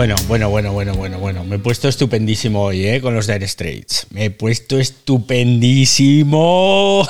Bueno, 0.00 0.16
bueno, 0.28 0.48
bueno, 0.48 0.72
bueno, 0.72 0.94
bueno, 0.94 1.18
bueno. 1.18 1.44
Me 1.44 1.56
he 1.56 1.58
puesto 1.58 1.86
estupendísimo 1.86 2.62
hoy, 2.62 2.86
¿eh? 2.86 3.02
Con 3.02 3.14
los 3.14 3.26
Dire 3.26 3.46
Straits. 3.46 4.06
Me 4.08 4.24
he 4.24 4.30
puesto 4.30 4.78
estupendísimo. 4.78 7.06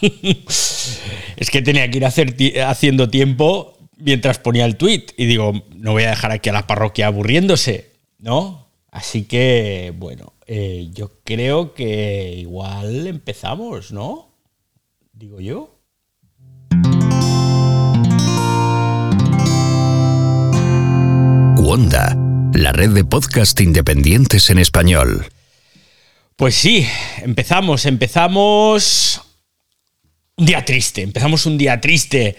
es 1.36 1.50
que 1.50 1.60
tenía 1.60 1.90
que 1.90 1.98
ir 1.98 2.06
haciendo 2.06 3.10
tiempo 3.10 3.76
mientras 3.98 4.38
ponía 4.38 4.64
el 4.64 4.76
tweet. 4.76 5.08
Y 5.18 5.26
digo, 5.26 5.52
no 5.76 5.92
voy 5.92 6.04
a 6.04 6.10
dejar 6.10 6.32
aquí 6.32 6.48
a 6.48 6.54
la 6.54 6.66
parroquia 6.66 7.08
aburriéndose, 7.08 7.90
¿no? 8.18 8.68
Así 8.90 9.24
que, 9.24 9.92
bueno, 9.94 10.32
eh, 10.46 10.88
yo 10.94 11.12
creo 11.22 11.74
que 11.74 12.36
igual 12.38 13.06
empezamos, 13.06 13.92
¿no? 13.92 14.30
Digo 15.12 15.42
yo. 15.42 15.76
Wanda, 21.58 22.16
la 22.54 22.72
red 22.72 22.90
de 22.90 23.04
podcast 23.04 23.60
independientes 23.60 24.50
en 24.50 24.58
español. 24.58 25.26
Pues 26.36 26.54
sí, 26.54 26.86
empezamos, 27.18 27.86
empezamos 27.86 29.20
un 30.36 30.46
día 30.46 30.64
triste, 30.64 31.02
empezamos 31.02 31.46
un 31.46 31.58
día 31.58 31.80
triste. 31.80 32.36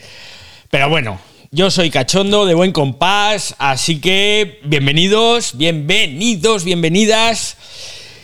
Pero 0.70 0.90
bueno, 0.90 1.20
yo 1.52 1.70
soy 1.72 1.90
cachondo 1.90 2.46
de 2.46 2.54
buen 2.54 2.72
compás, 2.72 3.56
así 3.60 4.00
que 4.00 4.60
bienvenidos, 4.64 5.58
bienvenidos, 5.58 6.64
bienvenidas. 6.64 7.58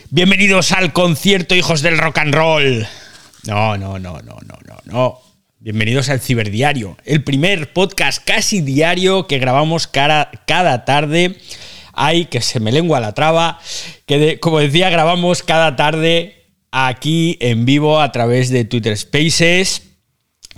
Bienvenidos 0.10 0.72
al 0.72 0.94
concierto 0.94 1.54
Hijos 1.56 1.82
del 1.82 1.98
Rock 1.98 2.20
and 2.20 2.34
Roll. 2.34 2.88
No, 3.44 3.78
no, 3.78 4.00
no, 4.00 4.20
no, 4.22 4.38
no, 4.46 4.58
no, 4.66 4.78
no. 4.86 5.22
Bienvenidos 5.60 6.10
al 6.10 6.22
Ciberdiario, 6.22 6.98
el 7.04 7.24
primer 7.24 7.74
podcast 7.74 8.24
casi 8.24 8.62
diario 8.62 9.28
que 9.28 9.40
grabamos 9.40 9.88
cada, 9.88 10.32
cada 10.46 10.86
tarde. 10.86 11.36
Ay, 11.98 12.26
que 12.26 12.42
se 12.42 12.60
me 12.60 12.72
lengua 12.72 13.00
la 13.00 13.14
traba, 13.14 13.60
que 14.06 14.40
como 14.40 14.60
decía, 14.60 14.90
grabamos 14.90 15.44
cada 15.44 15.76
tarde 15.76 16.46
aquí 16.72 17.38
en 17.42 17.66
vivo 17.66 18.00
a 18.00 18.12
través 18.12 18.50
de 18.50 18.66
Twitter 18.66 18.96
Spaces 18.96 19.84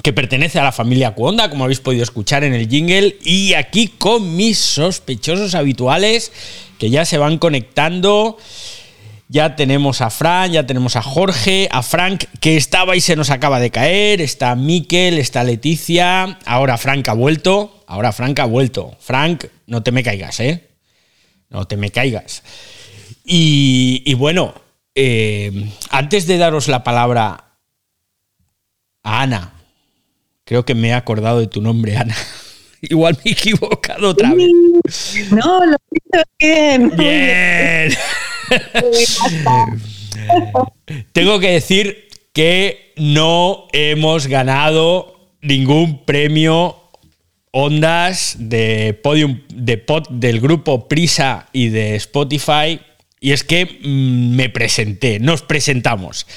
que 0.01 0.13
pertenece 0.13 0.59
a 0.59 0.63
la 0.63 0.71
familia 0.71 1.11
Cuonda, 1.11 1.49
como 1.49 1.63
habéis 1.63 1.81
podido 1.81 2.03
escuchar 2.03 2.43
en 2.43 2.53
el 2.53 2.69
jingle, 2.69 3.17
y 3.23 3.53
aquí 3.53 3.87
con 3.87 4.35
mis 4.35 4.57
sospechosos 4.57 5.55
habituales 5.55 6.31
que 6.77 6.89
ya 6.89 7.05
se 7.05 7.17
van 7.17 7.37
conectando. 7.37 8.37
Ya 9.31 9.55
tenemos 9.55 10.01
a 10.01 10.09
Fran, 10.09 10.51
ya 10.51 10.65
tenemos 10.65 10.95
a 10.95 11.03
Jorge, 11.03 11.67
a 11.71 11.83
Frank, 11.83 12.23
que 12.39 12.57
estaba 12.57 12.95
y 12.95 13.01
se 13.01 13.15
nos 13.15 13.29
acaba 13.29 13.59
de 13.59 13.69
caer, 13.69 14.21
está 14.21 14.55
Miquel, 14.55 15.19
está 15.19 15.43
Leticia, 15.43 16.39
ahora 16.45 16.79
Frank 16.79 17.07
ha 17.09 17.13
vuelto, 17.13 17.83
ahora 17.85 18.11
Frank 18.11 18.39
ha 18.39 18.45
vuelto. 18.45 18.97
Frank, 18.99 19.45
no 19.67 19.83
te 19.83 19.91
me 19.91 20.01
caigas, 20.01 20.39
¿eh? 20.39 20.68
No 21.49 21.65
te 21.65 21.77
me 21.77 21.91
caigas. 21.91 22.43
Y, 23.25 24.13
bueno, 24.15 24.53
eh, 24.95 25.71
antes 25.89 26.27
de 26.27 26.37
daros 26.37 26.67
la 26.67 26.83
palabra 26.83 27.45
a 29.03 29.21
Ana, 29.21 29.53
creo 30.45 30.65
que 30.65 30.75
me 30.75 30.89
he 30.89 30.93
acordado 30.93 31.39
de 31.39 31.47
tu 31.47 31.61
nombre, 31.61 31.97
Ana. 31.97 32.15
Igual 32.81 33.17
me 33.23 33.31
he 33.31 33.33
equivocado 33.33 34.09
otra 34.09 34.33
vez. 34.33 34.49
No, 35.31 35.65
lo 35.65 35.75
hizo 35.91 36.23
bien. 36.39 36.91
Bien. 36.95 37.91
Tengo 41.13 41.39
que 41.39 41.51
decir 41.51 42.09
que 42.33 42.93
no 42.95 43.67
hemos 43.73 44.27
ganado 44.27 45.19
ningún 45.41 46.05
premio 46.05 46.78
Ondas 47.51 48.35
de 48.37 48.93
podium 49.01 49.41
de 49.49 49.77
pod 49.79 50.07
del 50.09 50.39
grupo 50.39 50.87
Prisa 50.87 51.47
y 51.51 51.69
de 51.69 51.95
Spotify. 51.95 52.79
Y 53.19 53.31
es 53.31 53.43
que 53.43 53.65
mm, 53.65 54.35
me 54.35 54.49
presenté, 54.49 55.19
nos 55.19 55.41
presentamos. 55.41 56.27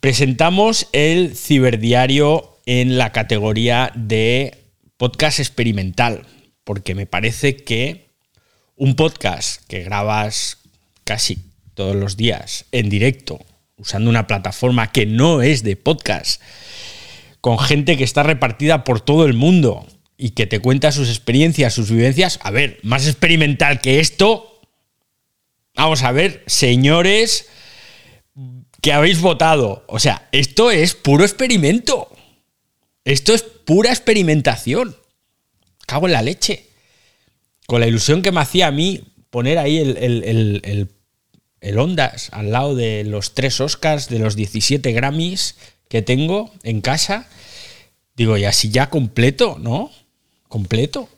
Presentamos 0.00 0.88
el 0.92 1.34
ciberdiario 1.34 2.58
en 2.66 2.98
la 2.98 3.10
categoría 3.12 3.90
de 3.94 4.58
podcast 4.96 5.40
experimental, 5.40 6.26
porque 6.64 6.94
me 6.94 7.06
parece 7.06 7.56
que 7.56 8.10
un 8.76 8.96
podcast 8.96 9.62
que 9.66 9.82
grabas 9.82 10.58
casi 11.04 11.38
todos 11.74 11.96
los 11.96 12.16
días 12.16 12.66
en 12.70 12.90
directo, 12.90 13.40
usando 13.76 14.10
una 14.10 14.26
plataforma 14.26 14.92
que 14.92 15.06
no 15.06 15.40
es 15.42 15.62
de 15.62 15.76
podcast, 15.76 16.42
con 17.40 17.58
gente 17.58 17.96
que 17.96 18.04
está 18.04 18.22
repartida 18.22 18.84
por 18.84 19.00
todo 19.00 19.24
el 19.24 19.32
mundo 19.32 19.86
y 20.20 20.30
que 20.30 20.46
te 20.46 20.60
cuenta 20.60 20.92
sus 20.92 21.08
experiencias, 21.08 21.74
sus 21.74 21.90
vivencias, 21.90 22.38
a 22.42 22.50
ver, 22.50 22.78
más 22.82 23.06
experimental 23.06 23.80
que 23.80 24.00
esto, 24.00 24.60
vamos 25.74 26.02
a 26.02 26.12
ver, 26.12 26.44
señores 26.46 27.48
que 28.80 28.92
habéis 28.92 29.20
votado, 29.20 29.84
o 29.88 29.98
sea, 29.98 30.28
esto 30.32 30.70
es 30.70 30.94
puro 30.94 31.24
experimento, 31.24 32.10
esto 33.04 33.34
es 33.34 33.42
pura 33.42 33.90
experimentación, 33.90 34.96
cago 35.86 36.06
en 36.06 36.12
la 36.12 36.22
leche, 36.22 36.66
con 37.66 37.80
la 37.80 37.86
ilusión 37.86 38.22
que 38.22 38.32
me 38.32 38.40
hacía 38.40 38.68
a 38.68 38.72
mí 38.72 39.02
poner 39.30 39.58
ahí 39.58 39.78
el, 39.78 39.96
el 39.96 40.88
el 41.60 41.78
Ondas 41.78 42.30
al 42.32 42.50
lado 42.50 42.74
de 42.74 43.04
los 43.04 43.34
tres 43.34 43.60
Oscars, 43.60 44.08
de 44.08 44.18
los 44.18 44.36
17 44.36 44.92
Grammys 44.92 45.56
que 45.88 46.02
tengo 46.02 46.52
en 46.62 46.80
casa. 46.80 47.28
Digo, 48.16 48.36
y 48.36 48.44
así 48.44 48.70
ya 48.70 48.90
completo, 48.90 49.58
¿no? 49.60 49.90
Completo. 50.50 51.08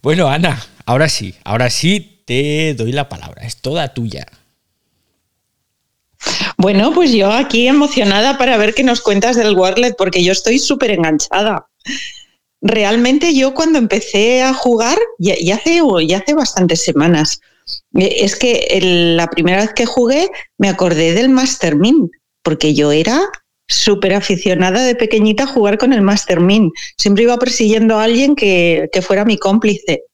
Bueno, 0.00 0.28
Ana, 0.28 0.64
ahora 0.86 1.10
sí, 1.10 1.34
ahora 1.44 1.68
sí 1.68 2.22
te 2.24 2.72
doy 2.72 2.90
la 2.90 3.10
palabra, 3.10 3.42
es 3.44 3.58
toda 3.58 3.92
tuya. 3.92 4.26
Bueno, 6.56 6.94
pues 6.94 7.12
yo 7.12 7.30
aquí 7.30 7.68
emocionada 7.68 8.38
para 8.38 8.56
ver 8.56 8.72
qué 8.72 8.82
nos 8.82 9.02
cuentas 9.02 9.36
del 9.36 9.54
Warlet, 9.54 9.94
porque 9.98 10.24
yo 10.24 10.32
estoy 10.32 10.58
súper 10.58 10.90
enganchada. 10.90 11.66
Realmente 12.62 13.34
yo 13.34 13.52
cuando 13.52 13.78
empecé 13.78 14.42
a 14.42 14.54
jugar, 14.54 14.98
ya, 15.18 15.34
hace, 15.54 15.82
ya 16.06 16.18
hace 16.18 16.32
bastantes 16.32 16.82
semanas, 16.82 17.40
eh, 17.94 18.16
es 18.20 18.36
que 18.36 18.78
la 18.80 19.28
primera 19.28 19.58
vez 19.58 19.74
que 19.74 19.84
jugué 19.84 20.30
me 20.56 20.70
acordé 20.70 21.12
del 21.12 21.28
Master 21.28 21.76
Min, 21.76 22.10
porque 22.42 22.72
yo 22.72 22.90
era 22.90 23.20
súper 23.68 24.14
aficionada 24.14 24.84
de 24.84 24.94
pequeñita 24.94 25.44
a 25.44 25.48
jugar 25.48 25.78
con 25.78 25.92
el 25.92 26.02
Master 26.02 26.40
Min. 26.40 26.70
Siempre 26.96 27.24
iba 27.24 27.36
persiguiendo 27.38 27.98
a 27.98 28.04
alguien 28.04 28.36
que, 28.36 28.88
fuera 29.02 29.24
mi 29.24 29.38
cómplice. 29.38 30.04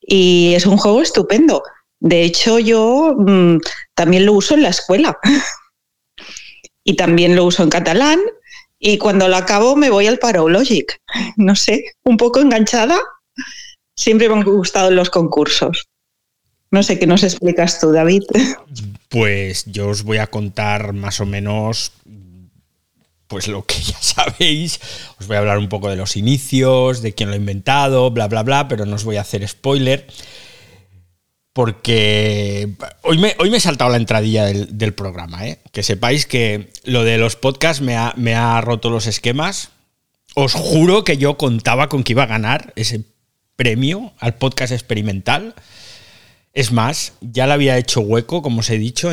Y 0.00 0.52
es 0.54 0.66
un 0.66 0.76
juego 0.76 1.00
estupendo. 1.00 1.62
De 2.00 2.22
hecho, 2.22 2.58
yo 2.58 3.14
mm, 3.16 3.58
también 3.94 4.26
lo 4.26 4.34
uso 4.34 4.54
en 4.54 4.62
la 4.62 4.68
escuela. 4.68 5.18
y 6.84 6.96
también 6.96 7.36
lo 7.36 7.44
uso 7.44 7.62
en 7.62 7.70
catalán. 7.70 8.20
Y 8.78 8.98
cuando 8.98 9.28
lo 9.28 9.36
acabo 9.36 9.76
me 9.76 9.90
voy 9.90 10.06
al 10.06 10.18
Parologic. 10.18 11.00
No 11.36 11.56
sé, 11.56 11.92
un 12.04 12.16
poco 12.16 12.40
enganchada. 12.40 12.98
Siempre 13.96 14.28
me 14.28 14.34
han 14.34 14.44
gustado 14.44 14.90
los 14.90 15.08
concursos. 15.08 15.86
No 16.70 16.82
sé 16.82 16.98
qué 16.98 17.06
nos 17.06 17.22
explicas 17.22 17.80
tú, 17.80 17.92
David. 17.92 18.24
Pues 19.10 19.66
yo 19.66 19.90
os 19.90 20.02
voy 20.02 20.18
a 20.18 20.26
contar 20.26 20.92
más 20.92 21.20
o 21.20 21.24
menos 21.24 21.92
pues 23.26 23.48
lo 23.48 23.64
que 23.64 23.74
ya 23.80 23.98
sabéis. 24.00 24.80
Os 25.18 25.26
voy 25.26 25.36
a 25.36 25.40
hablar 25.40 25.58
un 25.58 25.68
poco 25.68 25.88
de 25.88 25.96
los 25.96 26.16
inicios, 26.16 27.02
de 27.02 27.14
quién 27.14 27.28
lo 27.28 27.34
ha 27.34 27.38
inventado, 27.38 28.10
bla, 28.10 28.28
bla, 28.28 28.42
bla, 28.42 28.68
pero 28.68 28.86
no 28.86 28.96
os 28.96 29.04
voy 29.04 29.16
a 29.16 29.22
hacer 29.22 29.46
spoiler. 29.46 30.06
Porque 31.52 32.74
hoy 33.02 33.18
me, 33.18 33.36
hoy 33.38 33.48
me 33.48 33.58
he 33.58 33.60
saltado 33.60 33.90
la 33.90 33.96
entradilla 33.96 34.46
del, 34.46 34.94
programa, 34.94 35.46
¿eh? 35.46 35.60
Que 35.70 35.84
sepáis 35.84 36.26
que 36.26 36.70
lo 36.82 37.04
de 37.04 37.16
los 37.16 37.36
podcasts 37.36 37.80
me 37.80 37.96
ha, 37.96 38.12
me 38.16 38.34
ha 38.34 38.60
roto 38.60 38.90
los 38.90 39.06
esquemas. 39.06 39.70
Os 40.34 40.52
juro 40.52 41.04
que 41.04 41.16
yo 41.16 41.36
contaba 41.36 41.88
con 41.88 42.02
que 42.02 42.12
iba 42.12 42.24
a 42.24 42.26
ganar 42.26 42.72
ese 42.74 43.04
premio 43.54 44.12
al 44.18 44.34
podcast 44.34 44.72
experimental. 44.72 45.54
Es 46.52 46.70
más, 46.70 47.14
ya 47.20 47.46
le 47.46 47.52
había 47.52 47.78
hecho 47.78 48.00
hueco, 48.00 48.42
como 48.42 48.60
os 48.60 48.70
he 48.70 48.78
dicho, 48.78 49.12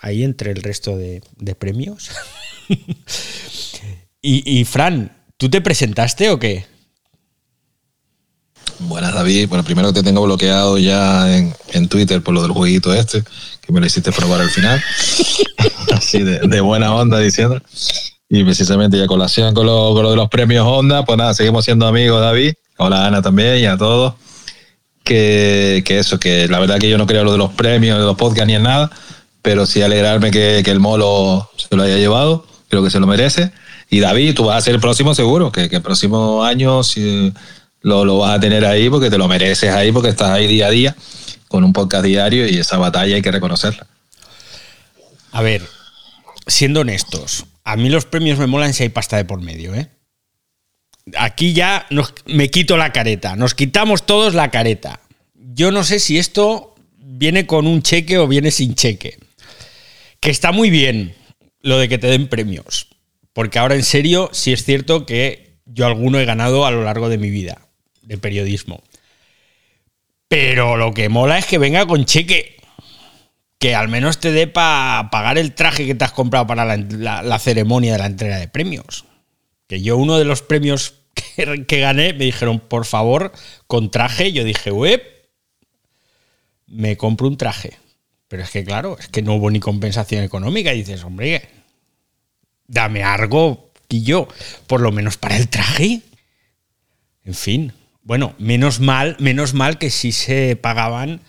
ahí 0.00 0.24
entre 0.24 0.50
el 0.50 0.62
resto 0.62 0.96
de, 0.96 1.22
premios. 1.56 2.10
y, 4.22 4.64
Fran, 4.64 5.16
¿tú 5.36 5.48
te 5.50 5.60
presentaste 5.60 6.30
o 6.30 6.38
qué? 6.38 6.66
Buenas, 8.80 9.14
David. 9.14 9.48
Bueno, 9.48 9.64
primero 9.64 9.92
te 9.92 10.02
tengo 10.02 10.22
bloqueado 10.22 10.78
ya 10.78 11.36
en, 11.36 11.88
Twitter 11.88 12.22
por 12.22 12.34
lo 12.34 12.42
del 12.42 12.52
jueguito 12.52 12.92
este, 12.92 13.22
que 13.60 13.72
me 13.72 13.80
lo 13.80 13.86
hiciste 13.86 14.12
probar 14.12 14.40
al 14.40 14.50
final. 14.50 14.82
Así 15.92 16.22
de, 16.22 16.60
buena 16.60 16.94
onda 16.94 17.18
diciendo. 17.18 17.60
Y 18.28 18.44
precisamente 18.44 18.98
ya 18.98 19.06
colación 19.06 19.54
con 19.54 19.66
lo, 19.66 19.94
de 20.10 20.16
los 20.16 20.28
premios 20.28 20.66
Honda, 20.66 21.04
pues 21.04 21.18
nada, 21.18 21.34
seguimos 21.34 21.64
siendo 21.64 21.86
amigos, 21.86 22.20
David. 22.20 22.54
Hola, 22.78 23.06
Ana 23.06 23.20
también 23.22 23.58
y 23.58 23.66
a 23.66 23.76
todos 23.76 24.14
que, 25.04 25.98
eso, 25.98 26.18
que 26.18 26.48
la 26.48 26.58
verdad 26.58 26.78
que 26.78 26.88
yo 26.88 26.98
no 26.98 27.06
creo 27.06 27.24
lo 27.24 27.32
de 27.32 27.38
los 27.38 27.52
premios, 27.52 27.98
de 27.98 28.04
los 28.04 28.16
podcasts 28.16 28.46
ni 28.46 28.54
en 28.54 28.62
nada, 28.62 28.90
pero 29.42 29.66
sí 29.66 29.82
alegrarme 29.82 30.30
que, 30.30 30.58
el 30.58 30.80
Molo 30.80 31.50
se 31.56 31.74
lo 31.76 31.82
haya 31.82 31.96
llevado, 31.96 32.46
creo 32.72 32.82
que 32.82 32.88
se 32.88 32.98
lo 33.00 33.06
merece. 33.06 33.50
Y 33.90 34.00
David, 34.00 34.34
tú 34.34 34.44
vas 34.46 34.56
a 34.56 34.60
ser 34.62 34.74
el 34.74 34.80
próximo 34.80 35.14
seguro, 35.14 35.52
que, 35.52 35.64
el 35.64 35.82
próximo 35.82 36.42
año, 36.42 36.80
lo, 37.82 38.06
lo 38.06 38.16
vas 38.16 38.38
a 38.38 38.40
tener 38.40 38.64
ahí 38.64 38.88
porque 38.88 39.10
te 39.10 39.18
lo 39.18 39.28
mereces 39.28 39.70
ahí, 39.74 39.92
porque 39.92 40.08
estás 40.08 40.30
ahí 40.30 40.46
día 40.46 40.68
a 40.68 40.70
día 40.70 40.96
con 41.48 41.64
un 41.64 41.74
podcast 41.74 42.02
diario 42.02 42.48
y 42.48 42.56
esa 42.56 42.78
batalla 42.78 43.14
hay 43.14 43.20
que 43.20 43.30
reconocerla. 43.30 43.86
A 45.32 45.42
ver, 45.42 45.68
siendo 46.46 46.80
honestos, 46.80 47.44
a 47.62 47.76
mí 47.76 47.90
los 47.90 48.06
premios 48.06 48.38
me 48.38 48.46
molan 48.46 48.72
si 48.72 48.84
hay 48.84 48.88
pasta 48.88 49.18
de 49.18 49.26
por 49.26 49.42
medio, 49.42 49.74
¿eh? 49.74 49.90
Aquí 51.18 51.52
ya 51.52 51.84
nos- 51.90 52.14
me 52.24 52.48
quito 52.48 52.78
la 52.78 52.90
careta, 52.90 53.36
nos 53.36 53.54
quitamos 53.54 54.06
todos 54.06 54.32
la 54.32 54.50
careta. 54.50 55.00
Yo 55.34 55.72
no 55.72 55.84
sé 55.84 55.98
si 55.98 56.16
esto 56.16 56.74
viene 56.96 57.46
con 57.46 57.66
un 57.66 57.82
cheque 57.82 58.16
o 58.16 58.26
viene 58.26 58.50
sin 58.50 58.74
cheque. 58.74 59.18
Que 60.20 60.30
está 60.30 60.52
muy 60.52 60.70
bien 60.70 61.14
lo 61.62 61.78
de 61.78 61.88
que 61.88 61.98
te 61.98 62.08
den 62.08 62.28
premios. 62.28 62.88
Porque 63.32 63.58
ahora 63.58 63.74
en 63.74 63.84
serio, 63.84 64.28
sí 64.32 64.52
es 64.52 64.64
cierto 64.64 65.06
que 65.06 65.56
yo 65.64 65.86
alguno 65.86 66.18
he 66.18 66.24
ganado 66.24 66.66
a 66.66 66.70
lo 66.70 66.84
largo 66.84 67.08
de 67.08 67.18
mi 67.18 67.30
vida 67.30 67.68
de 68.02 68.18
periodismo. 68.18 68.82
Pero 70.28 70.76
lo 70.76 70.92
que 70.92 71.08
mola 71.08 71.38
es 71.38 71.46
que 71.46 71.58
venga 71.58 71.86
con 71.86 72.04
cheque. 72.04 72.56
Que 73.58 73.74
al 73.74 73.88
menos 73.88 74.18
te 74.18 74.32
dé 74.32 74.48
para 74.48 75.08
pagar 75.10 75.38
el 75.38 75.54
traje 75.54 75.86
que 75.86 75.94
te 75.94 76.04
has 76.04 76.12
comprado 76.12 76.46
para 76.46 76.76
la, 76.76 77.38
ceremonia 77.38 77.92
de 77.92 77.98
la 77.98 78.06
entrega 78.06 78.38
de 78.38 78.48
premios. 78.48 79.04
Que 79.68 79.80
yo 79.80 79.96
uno 79.96 80.18
de 80.18 80.24
los 80.24 80.42
premios 80.42 80.94
que, 81.14 81.64
que 81.66 81.80
gané 81.80 82.12
me 82.12 82.24
dijeron, 82.24 82.58
por 82.60 82.86
favor, 82.86 83.32
con 83.66 83.90
traje. 83.90 84.32
Yo 84.32 84.42
dije, 84.42 84.72
web, 84.72 85.02
me 86.66 86.96
compro 86.96 87.28
un 87.28 87.36
traje. 87.36 87.78
Pero 88.26 88.42
es 88.42 88.50
que 88.50 88.64
claro, 88.64 88.96
es 88.98 89.08
que 89.08 89.22
no 89.22 89.34
hubo 89.34 89.50
ni 89.50 89.60
compensación 89.60 90.24
económica. 90.24 90.72
Y 90.72 90.78
dices, 90.78 91.04
hombre, 91.04 91.42
dame 92.72 93.04
algo 93.04 93.72
yo, 94.00 94.28
por 94.66 94.80
lo 94.80 94.92
menos 94.92 95.18
para 95.18 95.36
el 95.36 95.48
traje. 95.48 96.00
En 97.24 97.34
fin, 97.34 97.72
bueno, 98.02 98.34
menos 98.38 98.80
mal, 98.80 99.16
menos 99.18 99.52
mal 99.52 99.78
que 99.78 99.90
sí 99.90 100.12
se 100.12 100.56
pagaban 100.56 101.20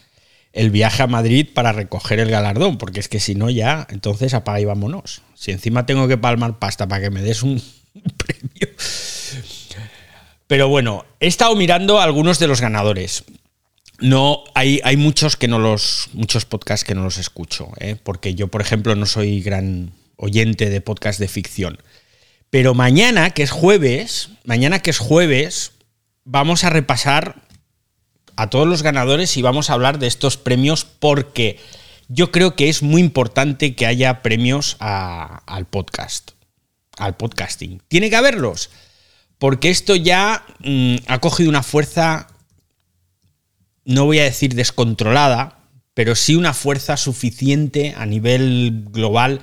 el 0.54 0.70
viaje 0.70 1.04
a 1.04 1.08
Madrid 1.08 1.48
para 1.54 1.74
recoger 1.74 2.20
el 2.20 2.30
galardón, 2.30 2.78
porque 2.78 3.00
es 3.00 3.10
que 3.10 3.20
si 3.20 3.36
no 3.36 3.50
ya, 3.50 3.88
entonces 3.90 4.34
apaga 4.34 4.60
y 4.60 4.66
vámonos. 4.66 5.22
Si 5.36 5.52
encima 5.52 5.86
tengo 5.86 6.08
que 6.08 6.18
palmar 6.18 6.60
pasta 6.60 6.88
para 6.88 7.02
que 7.02 7.10
me 7.10 7.22
des 7.22 7.44
un 7.44 7.62
premio. 8.18 8.76
Pero 10.48 10.70
bueno, 10.70 11.06
he 11.20 11.28
estado 11.28 11.56
mirando 11.56 12.00
algunos 12.00 12.40
de 12.40 12.48
los 12.48 12.62
ganadores. 12.62 13.24
No, 14.00 14.44
hay, 14.54 14.80
hay 14.84 14.98
muchos 14.98 15.38
que 15.38 15.48
no 15.48 15.60
los. 15.60 16.10
muchos 16.14 16.46
podcasts 16.46 16.86
que 16.86 16.96
no 16.96 17.04
los 17.04 17.18
escucho, 17.18 17.70
¿eh? 17.80 17.96
porque 18.02 18.36
yo, 18.36 18.48
por 18.50 18.62
ejemplo, 18.62 18.96
no 18.96 19.06
soy 19.06 19.42
gran 19.42 19.92
oyente 20.16 20.70
de 20.70 20.82
podcast 20.82 21.20
de 21.20 21.28
ficción. 21.28 21.80
Pero 22.50 22.74
mañana, 22.74 23.32
que 23.32 23.44
es 23.44 23.52
jueves, 23.52 24.30
mañana 24.44 24.80
que 24.80 24.92
es 24.92 25.00
jueves, 25.00 25.72
vamos 26.24 26.64
a 26.64 26.70
repasar 26.70 27.42
a 28.36 28.50
todos 28.50 28.68
los 28.68 28.84
ganadores 28.84 29.38
y 29.38 29.42
vamos 29.42 29.70
a 29.70 29.74
hablar 29.74 30.00
de 30.00 30.08
estos 30.08 30.38
premios 30.38 30.86
porque 30.86 31.60
yo 32.08 32.32
creo 32.32 32.56
que 32.56 32.70
es 32.70 32.84
muy 32.84 33.02
importante 33.02 33.76
que 33.76 33.86
haya 33.86 34.22
premios 34.22 34.78
al 34.80 35.66
podcast, 35.66 36.32
al 36.98 37.16
podcasting. 37.16 37.82
Tiene 37.88 38.10
que 38.10 38.16
haberlos, 38.16 38.70
porque 39.38 39.70
esto 39.70 39.96
ya 39.96 40.46
mm, 40.60 40.96
ha 41.08 41.20
cogido 41.20 41.50
una 41.50 41.64
fuerza, 41.64 42.28
no 43.86 44.06
voy 44.06 44.20
a 44.20 44.24
decir 44.26 44.56
descontrolada, 44.56 45.60
pero 45.94 46.16
sí 46.16 46.36
una 46.36 46.54
fuerza 46.54 46.98
suficiente 46.98 47.94
a 47.98 48.06
nivel 48.06 48.86
global 48.90 49.42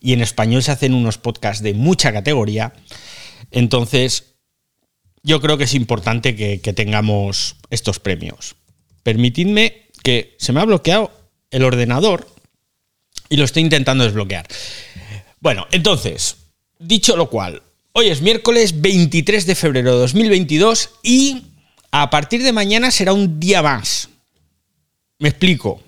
y 0.00 0.12
en 0.12 0.22
español 0.22 0.62
se 0.62 0.72
hacen 0.72 0.94
unos 0.94 1.18
podcasts 1.18 1.62
de 1.62 1.74
mucha 1.74 2.12
categoría. 2.12 2.72
Entonces, 3.50 4.34
yo 5.22 5.40
creo 5.40 5.58
que 5.58 5.64
es 5.64 5.74
importante 5.74 6.34
que, 6.34 6.58
tengamos 6.72 7.56
estos 7.68 8.00
premios. 8.00 8.56
Permitidme 9.02 9.88
que 10.02 10.34
se 10.38 10.52
me 10.52 10.60
ha 10.60 10.64
bloqueado 10.64 11.10
el 11.50 11.64
ordenador 11.64 12.26
y 13.28 13.36
lo 13.36 13.44
estoy 13.44 13.62
intentando 13.62 14.04
desbloquear. 14.04 14.46
Bueno, 15.40 15.66
entonces, 15.72 16.36
dicho 16.78 17.16
lo 17.16 17.28
cual, 17.28 17.62
hoy 17.92 18.08
es 18.08 18.22
miércoles 18.22 18.80
23 18.80 19.46
de 19.46 19.54
febrero 19.54 19.92
de 19.92 19.98
2022 20.00 20.90
y 21.02 21.44
a 21.90 22.08
partir 22.08 22.42
de 22.42 22.52
mañana 22.52 22.90
será 22.90 23.12
un 23.12 23.40
día 23.40 23.62
más. 23.62 24.08
Me 25.18 25.28
explico. 25.28 25.82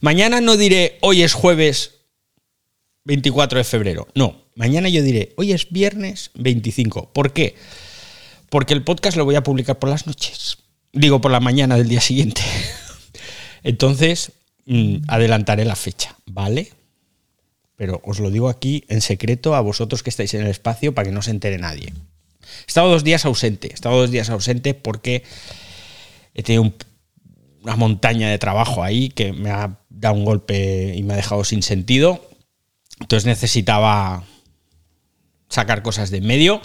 Mañana 0.00 0.40
no 0.40 0.56
diré 0.56 0.96
hoy 1.02 1.22
es 1.22 1.34
jueves 1.34 1.99
24 3.04 3.58
de 3.58 3.64
febrero. 3.64 4.08
No, 4.14 4.42
mañana 4.54 4.88
yo 4.88 5.02
diré 5.02 5.32
hoy 5.36 5.52
es 5.52 5.70
viernes 5.70 6.30
25. 6.34 7.10
¿Por 7.12 7.32
qué? 7.32 7.54
Porque 8.48 8.74
el 8.74 8.82
podcast 8.84 9.16
lo 9.16 9.24
voy 9.24 9.36
a 9.36 9.42
publicar 9.42 9.78
por 9.78 9.90
las 9.90 10.06
noches. 10.06 10.58
Digo, 10.92 11.20
por 11.20 11.30
la 11.30 11.40
mañana 11.40 11.76
del 11.76 11.88
día 11.88 12.00
siguiente. 12.00 12.42
Entonces, 13.62 14.32
mm, 14.66 14.96
adelantaré 15.08 15.64
la 15.64 15.76
fecha, 15.76 16.16
¿vale? 16.26 16.72
Pero 17.76 18.00
os 18.04 18.18
lo 18.18 18.30
digo 18.30 18.48
aquí 18.48 18.84
en 18.88 19.00
secreto 19.00 19.54
a 19.54 19.60
vosotros 19.60 20.02
que 20.02 20.10
estáis 20.10 20.34
en 20.34 20.42
el 20.42 20.48
espacio 20.48 20.94
para 20.94 21.06
que 21.08 21.12
no 21.14 21.22
se 21.22 21.30
entere 21.30 21.58
nadie. 21.58 21.92
He 22.42 22.66
estado 22.66 22.90
dos 22.90 23.04
días 23.04 23.24
ausente. 23.24 23.68
He 23.70 23.74
estado 23.74 23.96
dos 23.98 24.10
días 24.10 24.28
ausente 24.30 24.74
porque 24.74 25.22
he 26.34 26.42
tenido 26.42 26.62
un- 26.62 26.74
una 27.62 27.76
montaña 27.76 28.28
de 28.30 28.38
trabajo 28.38 28.82
ahí 28.82 29.10
que 29.10 29.32
me 29.32 29.50
ha 29.50 29.78
dado 29.90 30.14
un 30.16 30.24
golpe 30.24 30.94
y 30.96 31.02
me 31.02 31.12
ha 31.14 31.16
dejado 31.16 31.44
sin 31.44 31.62
sentido. 31.62 32.26
Entonces 33.00 33.26
necesitaba 33.26 34.24
sacar 35.48 35.82
cosas 35.82 36.10
de 36.10 36.18
en 36.18 36.26
medio. 36.26 36.60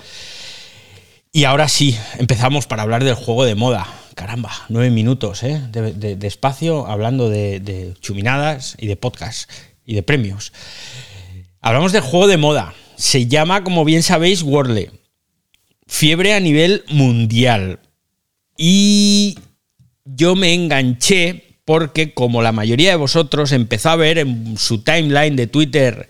Y 1.31 1.43
ahora 1.43 1.67
sí, 1.67 1.97
empezamos 2.17 2.67
para 2.67 2.83
hablar 2.83 3.03
del 3.03 3.15
juego 3.15 3.43
de 3.43 3.55
moda. 3.55 3.87
Caramba, 4.13 4.51
nueve 4.69 4.89
minutos 4.91 5.43
¿eh? 5.43 5.61
de, 5.71 6.27
espacio 6.27 6.87
hablando 6.87 7.29
de, 7.29 7.59
de 7.59 7.93
chuminadas 7.99 8.77
y 8.79 8.87
de 8.87 8.95
podcast 8.95 9.49
y 9.85 9.95
de 9.95 10.03
premios. 10.03 10.53
Hablamos 11.59 11.91
del 11.91 12.01
juego 12.01 12.27
de 12.27 12.37
moda. 12.37 12.73
Se 12.95 13.27
llama, 13.27 13.63
como 13.63 13.83
bien 13.83 14.03
sabéis, 14.03 14.43
Wordle. 14.43 14.91
Fiebre 15.87 16.33
a 16.33 16.39
nivel 16.39 16.85
mundial. 16.87 17.79
Y 18.57 19.37
yo 20.05 20.35
me 20.35 20.53
enganché 20.53 21.59
porque, 21.65 22.13
como 22.13 22.41
la 22.41 22.53
mayoría 22.53 22.91
de 22.91 22.95
vosotros, 22.95 23.51
empezó 23.51 23.89
a 23.89 23.95
ver 23.97 24.19
en 24.19 24.57
su 24.57 24.83
timeline 24.83 25.35
de 25.35 25.47
Twitter 25.47 26.09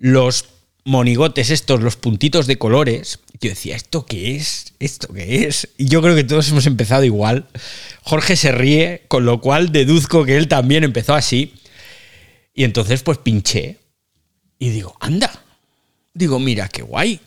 los 0.00 0.46
monigotes 0.84 1.50
estos, 1.50 1.80
los 1.80 1.96
puntitos 1.96 2.46
de 2.46 2.58
colores. 2.58 3.20
Yo 3.40 3.50
decía, 3.50 3.76
¿esto 3.76 4.06
qué 4.06 4.34
es? 4.34 4.72
¿Esto 4.80 5.12
qué 5.12 5.46
es? 5.46 5.68
Y 5.76 5.86
yo 5.86 6.02
creo 6.02 6.16
que 6.16 6.24
todos 6.24 6.48
hemos 6.48 6.66
empezado 6.66 7.04
igual. 7.04 7.46
Jorge 8.02 8.34
se 8.34 8.50
ríe, 8.50 9.04
con 9.06 9.24
lo 9.24 9.40
cual 9.40 9.70
deduzco 9.72 10.24
que 10.24 10.36
él 10.36 10.48
también 10.48 10.82
empezó 10.82 11.14
así. 11.14 11.54
Y 12.54 12.64
entonces 12.64 13.02
pues 13.02 13.18
pinché. 13.18 13.78
Y 14.58 14.70
digo, 14.70 14.96
anda. 15.00 15.44
Digo, 16.14 16.38
mira, 16.38 16.68
qué 16.68 16.82
guay. 16.82 17.20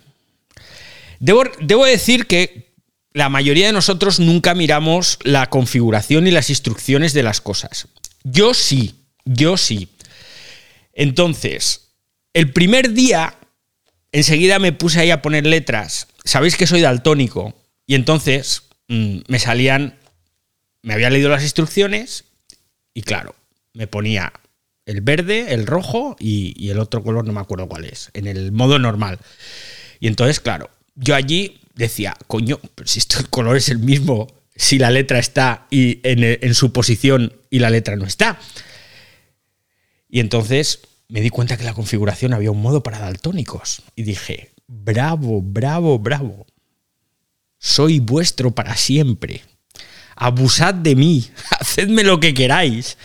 Debo, 1.19 1.43
debo 1.61 1.85
decir 1.85 2.25
que 2.25 2.73
la 3.13 3.29
mayoría 3.29 3.67
de 3.67 3.73
nosotros 3.73 4.19
nunca 4.19 4.55
miramos 4.55 5.19
la 5.23 5.49
configuración 5.49 6.27
y 6.27 6.31
las 6.31 6.49
instrucciones 6.49 7.13
de 7.13 7.23
las 7.23 7.39
cosas. 7.39 7.87
Yo 8.23 8.55
sí, 8.55 8.95
yo 9.25 9.57
sí. 9.57 9.89
Entonces, 10.93 11.92
el 12.33 12.51
primer 12.51 12.93
día, 12.93 13.35
enseguida 14.11 14.59
me 14.59 14.73
puse 14.73 14.99
ahí 14.99 15.11
a 15.11 15.21
poner 15.21 15.45
letras. 15.45 16.07
Sabéis 16.23 16.57
que 16.57 16.67
soy 16.67 16.81
daltónico. 16.81 17.53
Y 17.85 17.95
entonces 17.95 18.63
mm, 18.87 19.19
me 19.27 19.39
salían, 19.39 19.99
me 20.81 20.93
había 20.93 21.09
leído 21.09 21.29
las 21.29 21.43
instrucciones 21.43 22.25
y 22.93 23.01
claro, 23.01 23.35
me 23.73 23.87
ponía 23.87 24.33
el 24.85 25.01
verde, 25.01 25.53
el 25.53 25.65
rojo 25.65 26.15
y, 26.19 26.69
el 26.69 26.79
otro 26.79 27.03
color 27.03 27.25
no 27.25 27.33
me 27.33 27.39
acuerdo 27.39 27.67
cuál 27.67 27.85
es, 27.85 28.09
en 28.13 28.27
el 28.27 28.51
modo 28.51 28.79
normal. 28.79 29.19
Y 29.99 30.07
entonces, 30.07 30.39
claro, 30.39 30.69
yo 30.95 31.15
allí 31.15 31.59
decía, 31.75 32.15
coño, 32.27 32.59
pero 32.75 32.87
si 32.87 32.99
esto 32.99 33.19
el 33.19 33.29
color 33.29 33.57
es 33.57 33.69
el 33.69 33.79
mismo, 33.79 34.27
si 34.55 34.77
la 34.77 34.91
letra 34.91 35.19
está 35.19 35.67
y 35.69 35.99
en 36.03 36.53
su 36.53 36.71
posición 36.71 37.33
y 37.49 37.59
la 37.59 37.69
letra 37.69 37.95
no 37.95 38.05
está. 38.05 38.39
Y 40.09 40.19
entonces 40.19 40.81
me 41.07 41.21
di 41.21 41.29
cuenta 41.29 41.55
que 41.55 41.63
en 41.63 41.67
la 41.67 41.73
configuración 41.73 42.33
había 42.33 42.51
un 42.51 42.61
modo 42.61 42.83
para 42.83 42.99
daltónicos. 42.99 43.83
Y 43.95 44.03
dije, 44.03 44.51
bravo, 44.67 45.41
bravo, 45.41 45.99
bravo. 45.99 46.45
Soy 47.59 47.99
vuestro 47.99 48.51
para 48.51 48.75
siempre. 48.75 49.41
Abusad 50.15 50.73
de 50.73 50.95
mí, 50.95 51.29
hacedme 51.59 52.03
lo 52.03 52.19
que 52.19 52.33
queráis. 52.33 52.97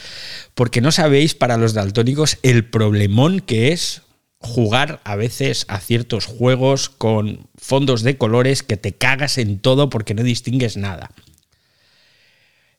Porque 0.55 0.81
no 0.81 0.91
sabéis 0.91 1.35
para 1.35 1.57
los 1.57 1.75
daltónicos 1.75 2.39
el 2.43 2.65
problemón 2.65 3.41
que 3.41 3.73
es 3.73 4.03
jugar 4.41 5.01
a 5.05 5.17
veces 5.17 5.65
a 5.69 5.81
ciertos 5.81 6.27
juegos 6.27 6.89
con 6.89 7.49
fondos 7.57 8.03
de 8.03 8.17
colores 8.17 8.63
que 8.63 8.77
te 8.77 8.95
cagas 8.95 9.39
en 9.39 9.59
todo 9.59 9.91
porque 9.91 10.15
no 10.15 10.23
distingues 10.23 10.77
nada. 10.77 11.11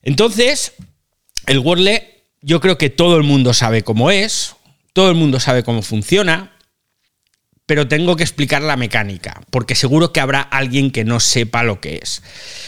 Entonces, 0.02 0.72
el 1.46 1.58
Wordle 1.58 2.24
yo 2.42 2.60
creo 2.60 2.78
que 2.78 2.90
todo 2.90 3.16
el 3.16 3.22
mundo 3.22 3.52
sabe 3.52 3.82
cómo 3.82 4.10
es, 4.10 4.56
todo 4.92 5.10
el 5.10 5.16
mundo 5.16 5.40
sabe 5.40 5.62
cómo 5.62 5.82
funciona, 5.82 6.52
pero 7.70 7.86
tengo 7.86 8.16
que 8.16 8.24
explicar 8.24 8.62
la 8.62 8.76
mecánica, 8.76 9.42
porque 9.50 9.76
seguro 9.76 10.12
que 10.12 10.18
habrá 10.18 10.40
alguien 10.40 10.90
que 10.90 11.04
no 11.04 11.20
sepa 11.20 11.62
lo 11.62 11.80
que 11.80 12.00
es. 12.02 12.20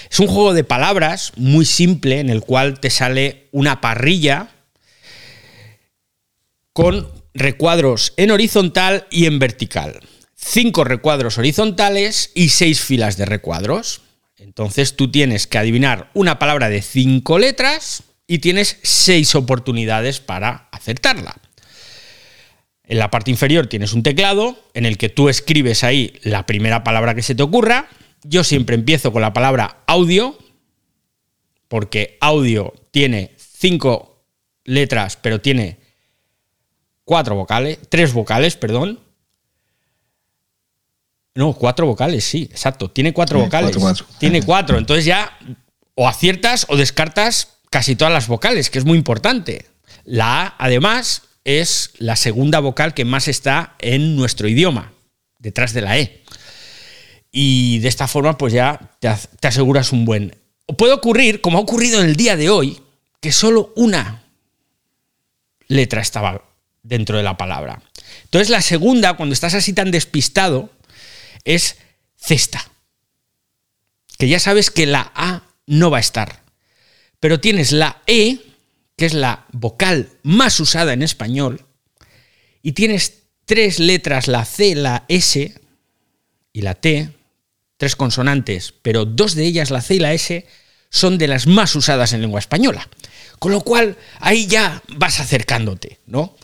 Es 0.08 0.20
un 0.20 0.28
juego 0.28 0.54
de 0.54 0.62
palabras 0.62 1.32
muy 1.36 1.64
simple 1.64 2.20
en 2.20 2.30
el 2.30 2.40
cual 2.40 2.78
te 2.78 2.88
sale 2.88 3.48
una 3.50 3.80
parrilla 3.80 4.50
con 6.72 7.08
recuadros 7.34 8.14
en 8.16 8.30
horizontal 8.30 9.08
y 9.10 9.26
en 9.26 9.40
vertical. 9.40 10.00
Cinco 10.36 10.84
recuadros 10.84 11.36
horizontales 11.36 12.30
y 12.34 12.50
seis 12.50 12.80
filas 12.80 13.16
de 13.16 13.26
recuadros. 13.26 14.02
Entonces 14.36 14.94
tú 14.94 15.10
tienes 15.10 15.48
que 15.48 15.58
adivinar 15.58 16.10
una 16.14 16.38
palabra 16.38 16.68
de 16.68 16.80
cinco 16.80 17.40
letras 17.40 18.04
y 18.28 18.38
tienes 18.38 18.78
seis 18.84 19.34
oportunidades 19.34 20.20
para 20.20 20.68
acertarla. 20.70 21.41
En 22.92 22.98
la 22.98 23.10
parte 23.10 23.30
inferior 23.30 23.68
tienes 23.68 23.94
un 23.94 24.02
teclado 24.02 24.54
en 24.74 24.84
el 24.84 24.98
que 24.98 25.08
tú 25.08 25.30
escribes 25.30 25.82
ahí 25.82 26.12
la 26.24 26.44
primera 26.44 26.84
palabra 26.84 27.14
que 27.14 27.22
se 27.22 27.34
te 27.34 27.42
ocurra. 27.42 27.88
Yo 28.22 28.44
siempre 28.44 28.74
empiezo 28.74 29.12
con 29.12 29.22
la 29.22 29.32
palabra 29.32 29.78
audio, 29.86 30.36
porque 31.68 32.18
audio 32.20 32.74
tiene 32.90 33.34
cinco 33.38 34.26
letras, 34.64 35.16
pero 35.16 35.40
tiene 35.40 35.78
cuatro 37.06 37.34
vocales, 37.34 37.78
tres 37.88 38.12
vocales, 38.12 38.56
perdón. 38.56 39.00
No, 41.34 41.54
cuatro 41.54 41.86
vocales, 41.86 42.24
sí, 42.24 42.42
exacto. 42.50 42.90
Tiene 42.90 43.14
cuatro 43.14 43.38
vocales. 43.38 43.74
Tiene 44.18 44.42
cuatro. 44.42 44.76
Entonces 44.76 45.06
ya 45.06 45.38
o 45.94 46.06
aciertas 46.06 46.66
o 46.68 46.76
descartas 46.76 47.56
casi 47.70 47.96
todas 47.96 48.12
las 48.12 48.28
vocales, 48.28 48.68
que 48.68 48.78
es 48.78 48.84
muy 48.84 48.98
importante. 48.98 49.64
La 50.04 50.42
A, 50.42 50.56
además, 50.58 51.22
es 51.44 51.90
la 51.98 52.16
segunda 52.16 52.60
vocal 52.60 52.94
que 52.94 53.04
más 53.04 53.28
está 53.28 53.76
en 53.80 54.16
nuestro 54.16 54.48
idioma, 54.48 54.92
detrás 55.38 55.72
de 55.72 55.80
la 55.80 55.98
E. 55.98 56.22
Y 57.30 57.78
de 57.80 57.88
esta 57.88 58.06
forma, 58.08 58.36
pues 58.36 58.52
ya 58.52 58.96
te, 59.00 59.08
aseguras 59.46 59.92
un 59.92 60.04
buen. 60.04 60.36
Puede 60.76 60.92
ocurrir, 60.92 61.40
como 61.40 61.58
ha 61.58 61.62
ocurrido 61.62 62.00
en 62.00 62.08
el 62.08 62.16
día 62.16 62.36
de 62.36 62.50
hoy, 62.50 62.80
que 63.20 63.32
solo 63.32 63.72
una 63.74 64.24
letra 65.66 66.02
estaba 66.02 66.44
dentro 66.82 67.16
de 67.16 67.22
la 67.22 67.36
palabra. 67.36 67.82
Entonces, 68.24 68.50
la 68.50 68.60
segunda, 68.60 69.14
cuando 69.14 69.32
estás 69.32 69.54
así 69.54 69.72
tan 69.72 69.90
despistado, 69.90 70.70
es 71.44 71.78
cesta. 72.16 72.70
Que 74.18 74.28
ya 74.28 74.38
sabes 74.38 74.70
que 74.70 74.86
la 74.86 75.10
A 75.14 75.42
no 75.66 75.90
va 75.90 75.96
a 75.96 76.00
estar. 76.00 76.42
Pero 77.18 77.40
tienes 77.40 77.72
la 77.72 78.02
E 78.06 78.51
que 79.02 79.06
es 79.06 79.14
la 79.14 79.46
vocal 79.50 80.10
más 80.22 80.60
usada 80.60 80.92
en 80.92 81.02
español, 81.02 81.66
y 82.62 82.70
tienes 82.70 83.24
tres 83.46 83.80
letras, 83.80 84.28
la 84.28 84.44
C, 84.44 84.76
la 84.76 85.06
S 85.08 85.52
y 86.52 86.62
la 86.62 86.76
T, 86.76 87.10
tres 87.78 87.96
consonantes, 87.96 88.74
pero 88.80 89.04
dos 89.04 89.34
de 89.34 89.44
ellas, 89.44 89.72
la 89.72 89.80
C 89.80 89.96
y 89.96 89.98
la 89.98 90.12
S, 90.12 90.46
son 90.88 91.18
de 91.18 91.26
las 91.26 91.48
más 91.48 91.74
usadas 91.74 92.12
en 92.12 92.20
lengua 92.20 92.38
española. 92.38 92.88
Con 93.40 93.50
lo 93.50 93.62
cual, 93.62 93.96
ahí 94.20 94.46
ya 94.46 94.80
vas 94.90 95.18
acercándote, 95.18 95.98
¿no? 96.06 96.36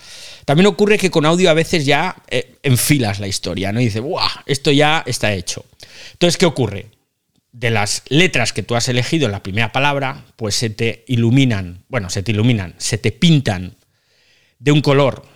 También 0.44 0.66
ocurre 0.66 0.98
que 0.98 1.12
con 1.12 1.26
audio 1.26 1.50
a 1.50 1.54
veces 1.54 1.86
ya 1.86 2.16
eh, 2.28 2.56
enfilas 2.64 3.20
la 3.20 3.28
historia, 3.28 3.70
¿no? 3.70 3.80
Y 3.80 3.84
dices, 3.84 4.02
¡buah! 4.02 4.42
Esto 4.46 4.72
ya 4.72 5.04
está 5.06 5.32
hecho. 5.32 5.64
Entonces, 6.14 6.36
¿qué 6.36 6.46
ocurre? 6.46 6.86
De 7.52 7.70
las 7.70 8.02
letras 8.08 8.52
que 8.52 8.62
tú 8.62 8.76
has 8.76 8.88
elegido 8.88 9.26
en 9.26 9.32
la 9.32 9.42
primera 9.42 9.72
palabra, 9.72 10.24
pues 10.36 10.54
se 10.54 10.70
te 10.70 11.04
iluminan, 11.08 11.84
bueno, 11.88 12.10
se 12.10 12.22
te 12.22 12.32
iluminan, 12.32 12.74
se 12.78 12.98
te 12.98 13.12
pintan 13.12 13.76
de 14.58 14.72
un 14.72 14.80
color 14.80 15.26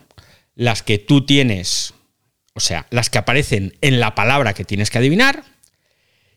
las 0.54 0.82
que 0.82 0.98
tú 0.98 1.24
tienes, 1.24 1.94
o 2.54 2.60
sea, 2.60 2.86
las 2.90 3.10
que 3.10 3.18
aparecen 3.18 3.76
en 3.80 4.00
la 4.00 4.14
palabra 4.14 4.54
que 4.54 4.64
tienes 4.64 4.90
que 4.90 4.98
adivinar. 4.98 5.44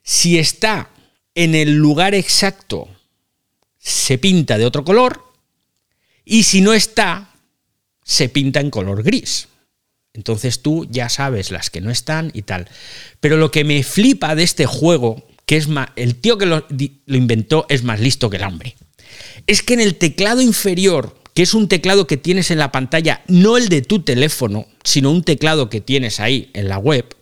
Si 0.03 0.37
está 0.39 0.89
en 1.33 1.55
el 1.55 1.75
lugar 1.75 2.15
exacto, 2.15 2.87
se 3.77 4.17
pinta 4.17 4.57
de 4.57 4.65
otro 4.65 4.83
color. 4.83 5.23
Y 6.23 6.43
si 6.43 6.61
no 6.61 6.73
está, 6.73 7.35
se 8.03 8.29
pinta 8.29 8.59
en 8.59 8.69
color 8.69 9.03
gris. 9.03 9.49
Entonces 10.13 10.61
tú 10.61 10.87
ya 10.89 11.09
sabes 11.09 11.51
las 11.51 11.69
que 11.69 11.81
no 11.81 11.91
están 11.91 12.31
y 12.33 12.43
tal. 12.43 12.69
Pero 13.19 13.35
lo 13.35 13.51
que 13.51 13.65
me 13.65 13.83
flipa 13.83 14.33
de 14.33 14.43
este 14.43 14.65
juego 14.65 15.27
que 15.45 15.57
es 15.57 15.67
más, 15.67 15.89
el 15.95 16.15
tío 16.15 16.37
que 16.37 16.45
lo, 16.45 16.65
inventó 17.07 17.65
es 17.69 17.83
más 17.83 17.99
listo 17.99 18.29
que 18.29 18.37
el 18.37 18.43
hambre. 18.43 18.75
Es 19.47 19.61
que 19.61 19.75
en 19.75 19.81
el 19.81 19.95
teclado 19.95 20.41
inferior, 20.41 21.21
que 21.33 21.43
es 21.43 21.53
un 21.53 21.67
teclado 21.67 22.07
que 22.07 22.17
tienes 22.17 22.51
en 22.51 22.57
la 22.57 22.71
pantalla, 22.71 23.23
no 23.27 23.57
el 23.57 23.69
de 23.69 23.81
tu 23.81 24.01
teléfono, 24.01 24.67
sino 24.83 25.11
un 25.11 25.23
teclado 25.23 25.69
que 25.69 25.81
tienes 25.81 26.19
ahí 26.19 26.49
en 26.53 26.67
la 26.67 26.77
web, 26.77 27.15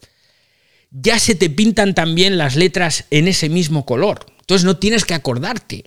ya 0.91 1.19
se 1.19 1.35
te 1.35 1.49
pintan 1.49 1.95
también 1.95 2.37
las 2.37 2.55
letras 2.55 3.05
en 3.09 3.27
ese 3.27 3.49
mismo 3.49 3.85
color. 3.85 4.25
Entonces 4.39 4.65
no 4.65 4.77
tienes 4.77 5.05
que 5.05 5.15
acordarte, 5.15 5.85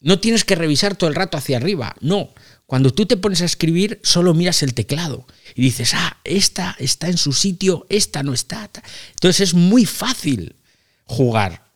no 0.00 0.18
tienes 0.18 0.44
que 0.44 0.56
revisar 0.56 0.96
todo 0.96 1.08
el 1.08 1.16
rato 1.16 1.36
hacia 1.38 1.56
arriba, 1.56 1.94
no. 2.00 2.30
Cuando 2.66 2.92
tú 2.92 3.06
te 3.06 3.16
pones 3.16 3.40
a 3.40 3.46
escribir, 3.46 3.98
solo 4.02 4.34
miras 4.34 4.62
el 4.62 4.74
teclado 4.74 5.26
y 5.54 5.62
dices, 5.62 5.94
ah, 5.94 6.18
esta 6.24 6.76
está 6.78 7.08
en 7.08 7.16
su 7.16 7.32
sitio, 7.32 7.86
esta 7.88 8.22
no 8.22 8.34
está. 8.34 8.68
Entonces 9.10 9.40
es 9.40 9.54
muy 9.54 9.86
fácil 9.86 10.56
jugar 11.04 11.67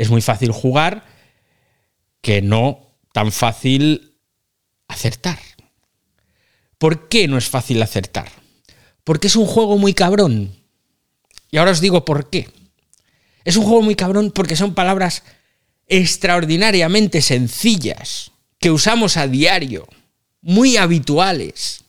es 0.00 0.08
muy 0.08 0.22
fácil 0.22 0.50
jugar 0.50 1.04
que 2.22 2.40
no 2.40 2.96
tan 3.12 3.32
fácil 3.32 4.16
acertar. 4.88 5.38
¿Por 6.78 7.10
qué 7.10 7.28
no 7.28 7.36
es 7.36 7.50
fácil 7.50 7.82
acertar? 7.82 8.30
Porque 9.04 9.26
es 9.26 9.36
un 9.36 9.44
juego 9.44 9.76
muy 9.76 9.92
cabrón. 9.92 10.56
Y 11.50 11.58
ahora 11.58 11.72
os 11.72 11.82
digo 11.82 12.06
por 12.06 12.30
qué. 12.30 12.48
Es 13.44 13.56
un 13.56 13.64
juego 13.64 13.82
muy 13.82 13.94
cabrón 13.94 14.32
porque 14.34 14.56
son 14.56 14.72
palabras 14.72 15.22
extraordinariamente 15.86 17.20
sencillas 17.20 18.32
que 18.58 18.70
usamos 18.70 19.18
a 19.18 19.26
diario, 19.26 19.86
muy 20.40 20.78
habituales. 20.78 21.84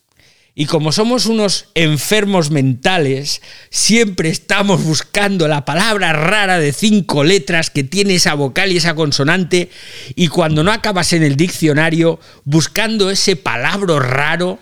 Y 0.54 0.66
como 0.66 0.92
somos 0.92 1.28
unos 1.28 1.68
enfermos 1.76 2.52
mentales, 2.52 3.42
siempre 3.70 4.30
estamos 4.30 4.84
buscando 4.84 5.48
la 5.48 5.64
palabra 5.64 6.12
rara 6.12 6.60
de 6.60 6.74
cinco 6.74 7.24
letras 7.24 7.70
que 7.70 7.86
tiene 7.86 8.16
esa 8.16 8.34
vocal 8.34 8.72
y 8.72 8.78
esa 8.78 8.94
consonante, 8.94 9.70
y 10.16 10.28
cuando 10.28 10.64
no 10.64 10.74
acabas 10.74 11.14
en 11.14 11.24
el 11.24 11.38
diccionario, 11.38 12.20
buscando 12.44 13.10
ese 13.10 13.38
palabra 13.38 14.00
raro, 14.00 14.60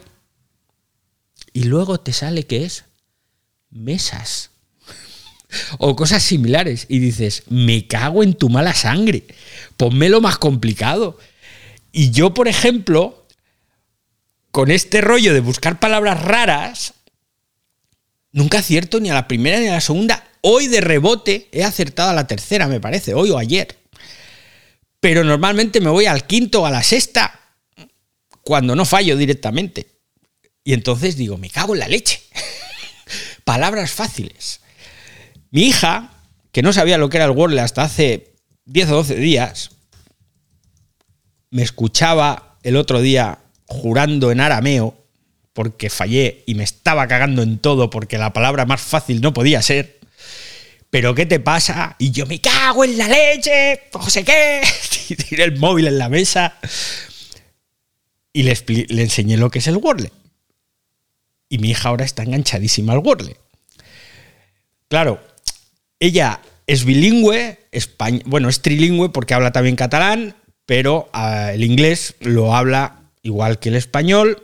y 1.53 1.63
luego 1.63 1.99
te 1.99 2.13
sale 2.13 2.45
que 2.45 2.65
es 2.65 2.85
mesas 3.71 4.51
o 5.79 5.95
cosas 5.95 6.21
similares, 6.21 6.85
y 6.87 6.99
dices, 6.99 7.43
me 7.49 7.87
cago 7.87 8.21
en 8.21 8.35
tu 8.35 8.49
mala 8.49 8.75
sangre, 8.75 9.23
lo 10.09 10.21
más 10.21 10.37
complicado. 10.37 11.17
Y 11.91 12.11
yo, 12.11 12.35
por 12.35 12.47
ejemplo, 12.47 13.18
con 14.51 14.71
este 14.71 15.01
rollo 15.01 15.33
de 15.33 15.39
buscar 15.39 15.79
palabras 15.79 16.21
raras, 16.23 16.93
nunca 18.31 18.59
acierto 18.59 18.99
ni 18.99 19.09
a 19.09 19.13
la 19.13 19.27
primera 19.27 19.59
ni 19.59 19.67
a 19.67 19.73
la 19.73 19.81
segunda. 19.81 20.25
Hoy 20.41 20.67
de 20.67 20.81
rebote 20.81 21.49
he 21.51 21.63
acertado 21.63 22.09
a 22.09 22.13
la 22.13 22.27
tercera, 22.27 22.67
me 22.67 22.79
parece, 22.79 23.13
hoy 23.13 23.29
o 23.29 23.37
ayer. 23.37 23.77
Pero 24.99 25.23
normalmente 25.23 25.81
me 25.81 25.89
voy 25.89 26.05
al 26.05 26.25
quinto 26.25 26.61
o 26.61 26.65
a 26.65 26.71
la 26.71 26.83
sexta 26.83 27.39
cuando 28.43 28.75
no 28.75 28.85
fallo 28.85 29.15
directamente. 29.15 29.87
Y 30.63 30.73
entonces 30.73 31.15
digo, 31.15 31.37
me 31.37 31.49
cago 31.49 31.73
en 31.73 31.79
la 31.79 31.87
leche. 31.87 32.21
palabras 33.43 33.91
fáciles. 33.91 34.61
Mi 35.51 35.63
hija, 35.67 36.11
que 36.51 36.61
no 36.61 36.73
sabía 36.73 36.97
lo 36.97 37.09
que 37.09 37.17
era 37.17 37.25
el 37.25 37.31
Wordle 37.31 37.61
hasta 37.61 37.83
hace 37.83 38.35
10 38.65 38.89
o 38.89 38.95
12 38.95 39.15
días, 39.15 39.71
me 41.49 41.63
escuchaba 41.63 42.57
el 42.63 42.75
otro 42.75 43.01
día 43.01 43.39
jurando 43.69 44.31
en 44.31 44.41
arameo 44.41 44.95
porque 45.53 45.89
fallé 45.89 46.43
y 46.45 46.55
me 46.55 46.63
estaba 46.63 47.07
cagando 47.07 47.41
en 47.41 47.59
todo 47.59 47.89
porque 47.89 48.17
la 48.17 48.33
palabra 48.33 48.65
más 48.65 48.81
fácil 48.81 49.21
no 49.21 49.33
podía 49.33 49.61
ser. 49.61 49.99
Pero 50.89 51.13
¿qué 51.13 51.25
te 51.25 51.39
pasa? 51.39 51.95
Y 51.99 52.11
yo 52.11 52.25
me 52.25 52.41
cago 52.41 52.83
en 52.83 52.97
la 52.97 53.07
leche, 53.07 53.81
no 53.93 54.09
sé 54.09 54.23
qué. 54.23 54.61
Tiré 55.29 55.43
el 55.43 55.57
móvil 55.57 55.87
en 55.87 55.99
la 55.99 56.09
mesa 56.09 56.57
y 58.33 58.43
le, 58.43 58.57
le 58.89 59.03
enseñé 59.03 59.37
lo 59.37 59.51
que 59.51 59.59
es 59.59 59.67
el 59.67 59.77
Wordle. 59.77 60.11
Y 61.47 61.59
mi 61.59 61.71
hija 61.71 61.89
ahora 61.89 62.05
está 62.05 62.23
enganchadísima 62.23 62.93
al 62.93 62.99
Wordle. 62.99 63.37
Claro, 64.87 65.21
ella 65.99 66.41
es 66.65 66.85
bilingüe, 66.85 67.59
bueno, 68.25 68.49
es 68.49 68.61
trilingüe 68.61 69.09
porque 69.09 69.33
habla 69.33 69.51
también 69.51 69.75
catalán, 69.75 70.35
pero 70.65 71.09
ah, 71.13 71.51
el 71.53 71.63
inglés 71.63 72.15
lo 72.19 72.55
habla 72.55 72.98
igual 73.21 73.59
que 73.59 73.69
el 73.69 73.75
español. 73.75 74.43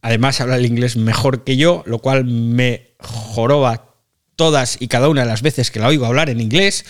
Además 0.00 0.40
habla 0.40 0.56
el 0.56 0.66
inglés 0.66 0.96
mejor 0.96 1.44
que 1.44 1.56
yo, 1.56 1.82
lo 1.86 2.00
cual 2.00 2.24
me 2.24 2.94
joroba 2.98 3.96
todas 4.36 4.76
y 4.80 4.88
cada 4.88 5.08
una 5.08 5.22
de 5.22 5.28
las 5.28 5.42
veces 5.42 5.70
que 5.70 5.78
la 5.80 5.88
oigo 5.88 6.06
hablar 6.06 6.30
en 6.30 6.40
inglés. 6.40 6.84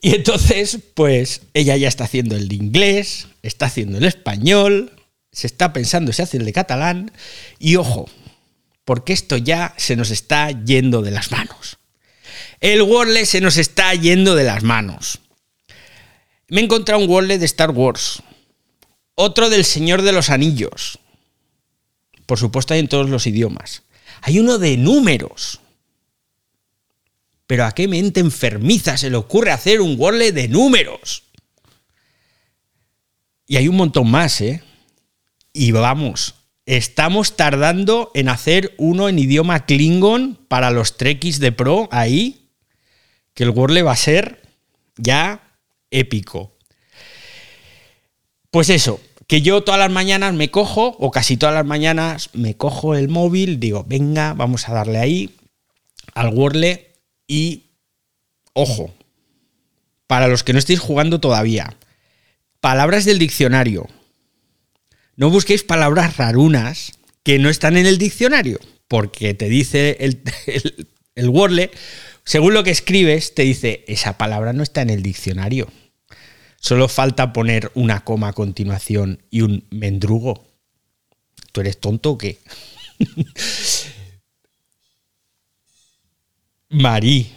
Y 0.00 0.16
entonces, 0.16 0.78
pues 0.94 1.42
ella 1.54 1.76
ya 1.76 1.86
está 1.86 2.04
haciendo 2.04 2.34
el 2.34 2.48
de 2.48 2.56
inglés, 2.56 3.28
está 3.42 3.66
haciendo 3.66 3.98
el 3.98 4.04
español, 4.04 4.90
se 5.30 5.46
está 5.46 5.72
pensando 5.72 6.12
si 6.12 6.22
hace 6.22 6.38
el 6.38 6.44
de 6.44 6.52
catalán. 6.52 7.12
Y 7.60 7.76
ojo, 7.76 8.10
porque 8.84 9.12
esto 9.12 9.36
ya 9.36 9.74
se 9.76 9.94
nos 9.94 10.10
está 10.10 10.50
yendo 10.50 11.02
de 11.02 11.12
las 11.12 11.30
manos. 11.30 11.78
El 12.60 12.82
Wordle 12.82 13.26
se 13.26 13.40
nos 13.40 13.56
está 13.56 13.94
yendo 13.94 14.34
de 14.34 14.44
las 14.44 14.62
manos. 14.62 15.20
Me 16.48 16.60
he 16.60 16.64
encontrado 16.64 17.02
un 17.02 17.08
Wordle 17.08 17.38
de 17.38 17.46
Star 17.46 17.70
Wars, 17.70 18.22
otro 19.14 19.50
del 19.50 19.64
Señor 19.64 20.02
de 20.02 20.12
los 20.12 20.30
Anillos. 20.30 20.98
Por 22.26 22.38
supuesto 22.38 22.74
hay 22.74 22.80
en 22.80 22.88
todos 22.88 23.10
los 23.10 23.26
idiomas. 23.26 23.82
Hay 24.22 24.38
uno 24.38 24.58
de 24.58 24.76
números. 24.76 25.60
Pero 27.46 27.66
¿a 27.66 27.72
qué 27.72 27.88
mente 27.88 28.20
enfermiza 28.20 28.96
se 28.96 29.10
le 29.10 29.16
ocurre 29.16 29.50
hacer 29.50 29.80
un 29.80 29.98
Wordle 29.98 30.32
de 30.32 30.48
números? 30.48 31.24
Y 33.46 33.56
hay 33.56 33.68
un 33.68 33.76
montón 33.76 34.10
más, 34.10 34.40
¿eh? 34.40 34.62
Y 35.52 35.72
vamos, 35.72 36.36
estamos 36.64 37.36
tardando 37.36 38.10
en 38.14 38.30
hacer 38.30 38.74
uno 38.78 39.08
en 39.08 39.18
idioma 39.18 39.66
Klingon 39.66 40.38
para 40.48 40.70
los 40.70 40.96
Trekkies 40.96 41.40
de 41.40 41.52
Pro 41.52 41.88
ahí, 41.90 42.48
que 43.34 43.44
el 43.44 43.50
Wordle 43.50 43.82
va 43.82 43.92
a 43.92 43.96
ser 43.96 44.40
ya 44.96 45.58
épico. 45.90 46.51
Pues 48.52 48.68
eso, 48.68 49.00
que 49.26 49.40
yo 49.40 49.62
todas 49.62 49.80
las 49.80 49.90
mañanas 49.90 50.34
me 50.34 50.50
cojo, 50.50 50.94
o 50.98 51.10
casi 51.10 51.38
todas 51.38 51.54
las 51.54 51.64
mañanas 51.64 52.28
me 52.34 52.54
cojo 52.54 52.94
el 52.94 53.08
móvil, 53.08 53.58
digo, 53.58 53.82
venga, 53.88 54.34
vamos 54.34 54.68
a 54.68 54.74
darle 54.74 54.98
ahí 54.98 55.34
al 56.12 56.34
Wordle 56.34 56.90
y, 57.26 57.62
ojo, 58.52 58.94
para 60.06 60.28
los 60.28 60.44
que 60.44 60.52
no 60.52 60.58
estéis 60.58 60.80
jugando 60.80 61.18
todavía, 61.18 61.78
palabras 62.60 63.06
del 63.06 63.18
diccionario. 63.18 63.88
No 65.16 65.30
busquéis 65.30 65.64
palabras 65.64 66.18
rarunas 66.18 66.92
que 67.22 67.38
no 67.38 67.48
están 67.48 67.78
en 67.78 67.86
el 67.86 67.96
diccionario, 67.96 68.60
porque 68.86 69.32
te 69.32 69.48
dice 69.48 69.96
el, 69.98 70.20
el, 71.14 71.28
Wordle, 71.30 71.70
según 72.22 72.52
lo 72.52 72.64
que 72.64 72.70
escribes, 72.70 73.34
te 73.34 73.44
dice, 73.44 73.82
esa 73.88 74.18
palabra 74.18 74.52
no 74.52 74.62
está 74.62 74.82
en 74.82 74.90
el 74.90 75.02
diccionario. 75.02 75.68
Solo 76.62 76.86
falta 76.86 77.32
poner 77.32 77.72
una 77.74 78.04
coma 78.04 78.28
a 78.28 78.32
continuación 78.32 79.20
y 79.30 79.40
un 79.40 79.66
mendrugo. 79.70 80.44
¿Tú 81.50 81.60
eres 81.60 81.80
tonto 81.80 82.12
o 82.12 82.18
qué? 82.18 82.38
Marí, 86.70 87.30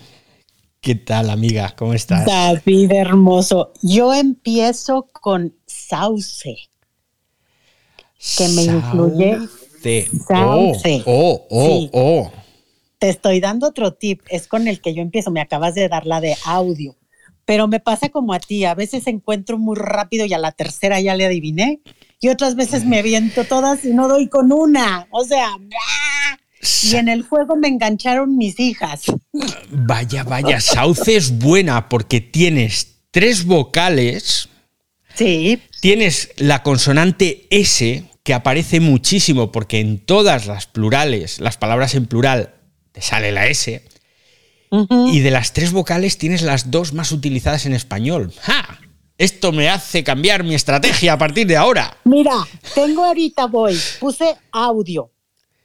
¿Qué 0.80 0.94
tal, 0.94 1.32
amiga? 1.32 1.74
¿Cómo 1.76 1.96
estás? 1.96 2.28
David, 2.28 2.92
hermoso. 2.92 3.74
Yo 3.82 4.14
empiezo 4.14 5.08
con 5.12 5.56
sauce, 5.66 6.56
que 8.38 8.48
me 8.50 8.66
incluye 8.66 9.40
sauce. 10.28 11.02
Oh, 11.08 11.48
oh, 11.50 11.90
oh, 11.90 11.90
oh, 11.92 12.32
Te 13.00 13.10
estoy 13.10 13.40
dando 13.40 13.68
otro 13.68 13.96
tip, 13.96 14.22
es 14.30 14.48
con 14.48 14.68
el 14.68 14.80
que 14.80 14.94
yo 14.94 15.02
empiezo. 15.02 15.32
Me 15.32 15.42
acabas 15.42 15.74
de 15.74 15.90
dar 15.90 16.06
la 16.06 16.22
de 16.22 16.38
audio, 16.46 16.96
pero 17.46 17.68
me 17.68 17.80
pasa 17.80 18.10
como 18.10 18.34
a 18.34 18.40
ti. 18.40 18.66
A 18.66 18.76
veces 18.76 19.08
encuentro 19.08 19.58
muy 19.58 19.78
rápido 19.78 20.26
y 20.26 20.34
a 20.34 20.40
la 20.40 20.52
tercera 20.52 21.00
ya 21.00 21.16
le 21.16 21.26
adiviné, 21.26 21.80
y 22.20 22.30
otras 22.30 22.56
veces 22.56 22.86
me 22.86 23.00
aviento 23.00 23.44
todas 23.46 23.86
y 23.86 23.94
no 23.94 24.08
doy 24.08 24.28
con 24.30 24.52
una. 24.52 25.08
O 25.12 25.24
sea, 25.24 25.50
y 26.84 26.96
en 26.96 27.08
el 27.08 27.24
juego 27.24 27.56
me 27.56 27.68
engancharon 27.68 28.38
mis 28.38 28.60
hijas. 28.60 29.04
Vaya, 29.70 30.24
vaya, 30.24 30.60
Sauce 30.60 31.16
es 31.16 31.38
buena 31.38 31.90
porque 31.90 32.22
tienes 32.22 33.02
tres 33.12 33.46
vocales. 33.46 34.50
Sí. 35.14 35.62
Tienes 35.82 36.32
la 36.38 36.64
consonante 36.64 37.48
S, 37.50 38.04
que 38.24 38.34
aparece 38.34 38.80
muchísimo 38.80 39.52
porque 39.52 39.80
en 39.80 40.00
todas 40.00 40.48
las 40.48 40.66
plurales, 40.66 41.40
las 41.40 41.58
palabras 41.58 41.96
en 41.96 42.08
plural, 42.08 42.56
te 42.92 43.02
sale 43.02 43.32
la 43.32 43.48
S. 43.48 43.84
Y 44.72 45.20
de 45.20 45.32
las 45.32 45.54
tres 45.54 45.72
vocales 45.72 46.18
tienes 46.18 46.42
las 46.42 46.72
dos 46.72 46.94
más 46.94 47.12
utilizadas 47.12 47.66
en 47.66 47.74
español. 47.74 48.34
¡Ja! 48.42 48.80
Esto 49.18 49.54
me 49.54 49.70
hace 49.70 50.04
cambiar 50.04 50.44
mi 50.44 50.56
estrategia 50.56 51.14
a 51.14 51.18
partir 51.18 51.48
de 51.48 51.56
ahora. 51.56 51.98
Mira, 52.04 52.46
tengo 52.74 53.06
ahorita 53.06 53.46
voy, 53.46 53.80
puse 54.00 54.36
audio 54.52 55.12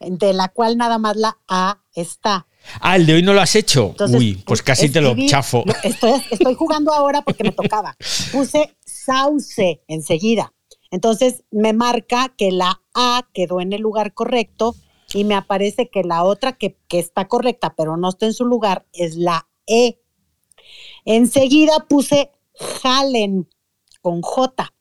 de 0.00 0.32
la 0.32 0.48
cual 0.48 0.76
nada 0.76 0.98
más 0.98 1.16
la 1.16 1.36
A 1.48 1.78
está. 1.94 2.46
Ah, 2.80 2.96
el 2.96 3.06
de 3.06 3.14
hoy 3.14 3.22
no 3.22 3.32
lo 3.32 3.40
has 3.40 3.54
hecho. 3.54 3.94
Uy, 4.08 4.42
pues 4.46 4.62
casi 4.62 4.88
te 4.88 5.00
lo 5.00 5.14
chafo. 5.26 5.64
Estoy, 5.82 6.54
jugando 6.54 6.92
ahora 6.92 7.22
porque 7.22 7.44
me 7.44 7.52
tocaba. 7.52 7.96
Puse 8.32 8.76
sauce 8.84 9.82
enseguida. 9.88 10.52
Entonces 10.90 11.44
me 11.50 11.72
marca 11.72 12.32
que 12.36 12.50
la 12.50 12.82
A 12.94 13.26
quedó 13.32 13.60
en 13.60 13.72
el 13.72 13.80
lugar 13.80 14.12
correcto 14.12 14.74
y 15.14 15.24
me 15.24 15.34
aparece 15.34 15.88
que 15.88 16.02
la 16.02 16.24
otra 16.24 16.52
que, 16.52 16.76
que 16.88 16.98
está 16.98 17.28
correcta 17.28 17.74
pero 17.76 17.96
no 17.96 18.08
está 18.08 18.26
en 18.26 18.34
su 18.34 18.44
lugar 18.44 18.86
es 18.92 19.16
la 19.16 19.48
E. 19.66 20.00
Enseguida 21.04 21.86
puse 21.88 22.30
jalen 22.54 23.48
con 24.02 24.22
J. 24.22 24.72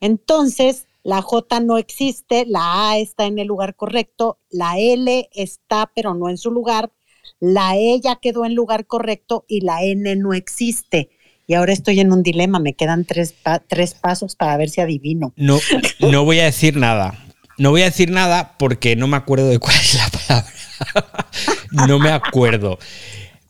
Entonces 0.00 0.86
la 1.02 1.20
J 1.20 1.60
no 1.60 1.78
existe, 1.78 2.44
la 2.46 2.90
A 2.90 2.98
está 2.98 3.26
en 3.26 3.38
el 3.38 3.48
lugar 3.48 3.74
correcto, 3.74 4.38
la 4.50 4.78
L 4.78 5.28
está 5.32 5.90
pero 5.94 6.14
no 6.14 6.28
en 6.28 6.38
su 6.38 6.50
lugar, 6.50 6.92
la 7.40 7.76
E 7.76 8.00
ya 8.00 8.16
quedó 8.16 8.44
en 8.44 8.54
lugar 8.54 8.86
correcto 8.86 9.44
y 9.48 9.62
la 9.62 9.82
N 9.82 10.14
no 10.16 10.32
existe. 10.32 11.10
Y 11.48 11.54
ahora 11.54 11.72
estoy 11.72 11.98
en 12.00 12.12
un 12.12 12.22
dilema, 12.22 12.60
me 12.60 12.74
quedan 12.74 13.04
tres, 13.04 13.34
tres 13.66 13.94
pasos 13.94 14.36
para 14.36 14.56
ver 14.56 14.70
si 14.70 14.80
adivino. 14.80 15.32
No, 15.36 15.58
no 15.98 16.24
voy 16.24 16.38
a 16.38 16.44
decir 16.44 16.76
nada. 16.76 17.21
No 17.58 17.70
voy 17.70 17.82
a 17.82 17.86
decir 17.86 18.10
nada 18.10 18.56
porque 18.58 18.96
no 18.96 19.06
me 19.06 19.16
acuerdo 19.16 19.48
de 19.48 19.58
cuál 19.58 19.76
es 19.76 19.94
la 19.94 20.08
palabra. 20.08 20.52
no 21.88 21.98
me 21.98 22.10
acuerdo. 22.10 22.78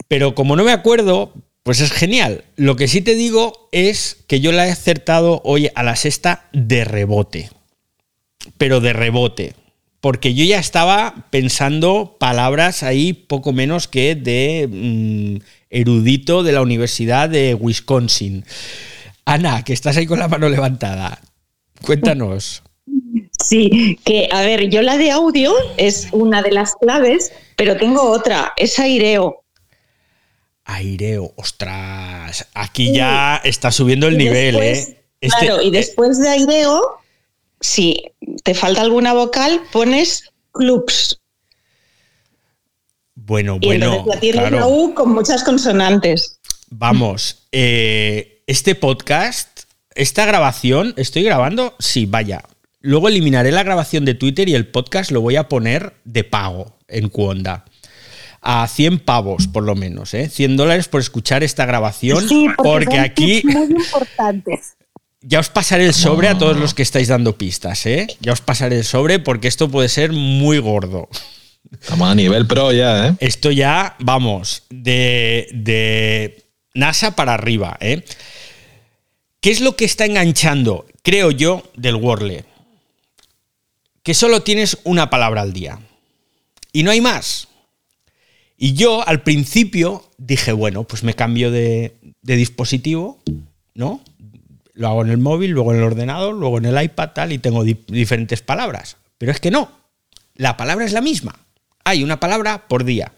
Pero 0.09 0.35
como 0.35 0.57
no 0.57 0.65
me 0.65 0.73
acuerdo, 0.73 1.33
pues 1.63 1.81
es 1.81 1.93
genial. 1.93 2.45
Lo 2.57 2.77
que 2.77 2.89
sí 2.89 3.01
te 3.01 3.15
digo 3.15 3.69
es 3.73 4.25
que 4.27 4.41
yo 4.41 4.53
la 4.53 4.67
he 4.67 4.71
acertado 4.71 5.41
hoy 5.45 5.71
a 5.75 5.83
la 5.83 5.97
sexta 5.97 6.49
de 6.53 6.85
rebote. 6.85 7.51
Pero 8.59 8.81
de 8.81 8.93
rebote. 8.93 9.55
Porque 10.01 10.35
yo 10.35 10.45
ya 10.45 10.59
estaba 10.59 11.29
pensando 11.31 12.17
palabras 12.19 12.83
ahí 12.83 13.13
poco 13.13 13.53
menos 13.53 13.87
que 13.87 14.17
de 14.17 14.69
mm, 14.69 15.45
erudito 15.71 16.43
de 16.43 16.53
la 16.53 16.63
Universidad 16.63 17.29
de 17.29 17.55
Wisconsin. 17.55 18.45
Ana, 19.25 19.63
que 19.63 19.73
estás 19.73 19.97
ahí 19.97 20.07
con 20.07 20.19
la 20.19 20.27
mano 20.27 20.49
levantada. 20.49 21.21
Cuéntanos. 21.83 22.65
Sí, 23.43 23.99
que 24.05 24.29
a 24.31 24.43
ver, 24.43 24.69
yo 24.69 24.83
la 24.83 24.97
de 24.97 25.11
audio 25.11 25.53
es 25.77 26.09
una 26.13 26.43
de 26.43 26.53
las 26.53 26.75
claves, 26.77 27.33
pero 27.57 27.77
tengo 27.77 28.03
otra, 28.03 28.53
es 28.57 28.79
aireo. 28.79 29.43
Aireo, 30.65 31.33
ostras, 31.37 32.47
aquí 32.55 32.93
ya 32.93 33.41
está 33.43 33.73
subiendo 33.73 34.07
el 34.07 34.17
nivel, 34.17 34.57
¿eh? 34.57 35.05
Este, 35.21 35.47
claro, 35.47 35.63
y 35.63 35.69
eh, 35.69 35.71
después 35.73 36.21
de 36.21 36.29
aireo, 36.29 36.99
si 37.61 38.03
te 38.45 38.55
falta 38.55 38.81
alguna 38.81 39.13
vocal, 39.13 39.61
pones 39.73 40.31
clubs. 40.53 41.21
Bueno, 43.15 43.59
bueno. 43.61 44.05
la 44.33 44.67
U 44.67 44.95
con 44.95 45.13
muchas 45.13 45.45
consonantes. 45.45 46.41
Vamos, 46.71 47.47
eh, 47.53 48.43
este 48.47 48.75
podcast, 48.75 49.63
esta 49.95 50.25
grabación, 50.27 50.95
¿estoy 50.97 51.23
grabando? 51.23 51.75
Sí, 51.79 52.07
vaya. 52.07 52.43
Luego 52.83 53.09
eliminaré 53.09 53.53
la 53.53 53.63
grabación 53.63 54.05
de 54.05 54.15
Twitter 54.15 54.49
y 54.49 54.55
el 54.55 54.67
podcast 54.67 55.13
lo 55.13 55.21
voy 55.21 55.37
a 55.37 55.49
poner 55.49 55.95
de 56.05 56.25
pago 56.25 56.79
en 56.89 57.09
Cuonda 57.09 57.65
a 58.43 58.67
100 58.67 58.99
pavos, 58.99 59.47
por 59.47 59.63
lo 59.63 59.77
menos, 59.77 60.15
¿eh? 60.15 60.29
100 60.29 60.57
dólares 60.57 60.89
por 60.89 61.01
escuchar 61.01 61.45
esta 61.45 61.65
grabación, 61.65 62.27
porque, 62.57 62.99
aquí... 62.99 63.43
Muy 63.45 63.67
importantes. 63.67 64.75
Ya 65.21 65.39
os 65.39 65.49
pasaré 65.49 65.87
el 65.87 65.95
sobre 65.95 66.27
a 66.27 66.37
todos 66.37 66.57
los 66.57 66.75
que 66.75 66.83
estáis 66.83 67.07
dando 67.07 67.39
pistas, 67.39 67.87
¿eh? 67.87 68.09
Ya 68.19 68.33
os 68.33 68.41
pasaré 68.41 68.79
el 68.79 68.85
sobre 68.85 69.21
porque 69.21 69.47
esto 69.47 69.71
puede 69.71 69.89
ser 69.89 70.11
muy 70.11 70.59
gordo. 70.59 71.09
Estamos 71.71 72.11
a 72.11 72.17
nivel 72.17 72.49
pro 72.49 72.73
ya, 72.73 73.07
¿eh? 73.07 73.15
Esto 73.21 73.53
ya, 73.53 73.95
vamos, 74.01 74.65
de, 74.69 75.47
de 75.53 76.45
NASA 76.75 77.15
para 77.15 77.35
arriba, 77.35 77.79
¿eh? 77.81 78.03
¿Qué 79.41 79.53
es 79.53 79.61
lo 79.61 79.77
que 79.77 79.85
está 79.85 80.05
enganchando, 80.05 80.87
creo 81.05 81.31
yo, 81.31 81.63
del 81.77 81.95
Wordle? 81.95 82.45
Que 84.03 84.15
solo 84.15 84.43
tienes 84.43 84.79
una 84.85 85.11
palabra 85.11 85.43
al 85.43 85.53
día. 85.53 85.79
Y 86.73 86.83
no 86.83 86.91
hay 86.91 87.01
más. 87.01 87.49
Y 88.57 88.75
yo 88.75 89.07
al 89.07 89.23
principio 89.23 90.09
dije, 90.19 90.53
bueno, 90.53 90.85
pues 90.85 91.03
me 91.03 91.15
cambio 91.15 91.51
de, 91.51 91.95
dispositivo, 92.23 93.21
¿no? 93.75 94.01
Lo 94.75 94.89
hago 94.89 95.03
en 95.03 95.11
el 95.11 95.19
móvil, 95.19 95.51
luego 95.51 95.73
en 95.73 95.79
el 95.79 95.85
ordenador, 95.85 96.35
luego 96.35 96.59
en 96.59 96.67
el 96.67 96.83
iPad, 96.83 97.11
tal, 97.11 97.33
y 97.33 97.39
tengo 97.39 97.65
diferentes 97.65 98.41
palabras. 98.41 98.97
Pero 99.19 99.33
es 99.33 99.41
que 99.41 99.51
no, 99.51 99.71
la 100.37 100.57
palabra 100.57 100.85
es 100.85 100.93
la 100.93 101.01
misma. 101.01 101.39
Hay 101.85 102.03
una 102.03 102.21
palabra 102.21 102.69
por 102.69 102.85
día. 102.85 103.13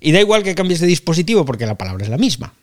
Y 0.00 0.12
da 0.12 0.20
igual 0.20 0.42
que 0.42 0.54
cambies 0.54 0.80
de 0.80 0.86
dispositivo 0.86 1.44
porque 1.44 1.66
la 1.66 1.76
palabra 1.76 2.04
es 2.04 2.10
la 2.10 2.18
misma. 2.18 2.54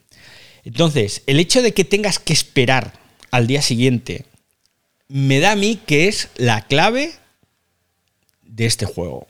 Entonces, 0.63 1.22
el 1.28 1.39
hecho 1.39 1.62
de 1.62 1.74
que 1.74 1.84
tengas 1.84 2.20
que 2.20 2.34
esperar 2.34 2.94
al 3.30 3.46
día 3.46 3.62
siguiente 3.62 4.26
me 5.08 5.39
da 5.39 5.52
a 5.52 5.56
mí 5.56 5.80
que 5.86 6.08
es 6.08 6.30
la 6.38 6.62
clave 6.62 7.13
de 8.56 8.65
este 8.65 8.86
juego. 8.86 9.28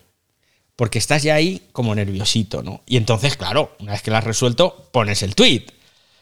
porque 0.76 1.00
estás 1.00 1.24
ya 1.24 1.36
ahí 1.36 1.62
como 1.72 1.96
nerviosito, 1.96 2.62
¿no? 2.62 2.82
Y 2.86 2.98
entonces, 2.98 3.38
claro, 3.38 3.74
una 3.80 3.94
vez 3.94 4.02
que 4.02 4.12
lo 4.12 4.18
has 4.18 4.26
resuelto, 4.26 4.90
pones 4.92 5.24
el 5.24 5.34
tweet. 5.34 5.68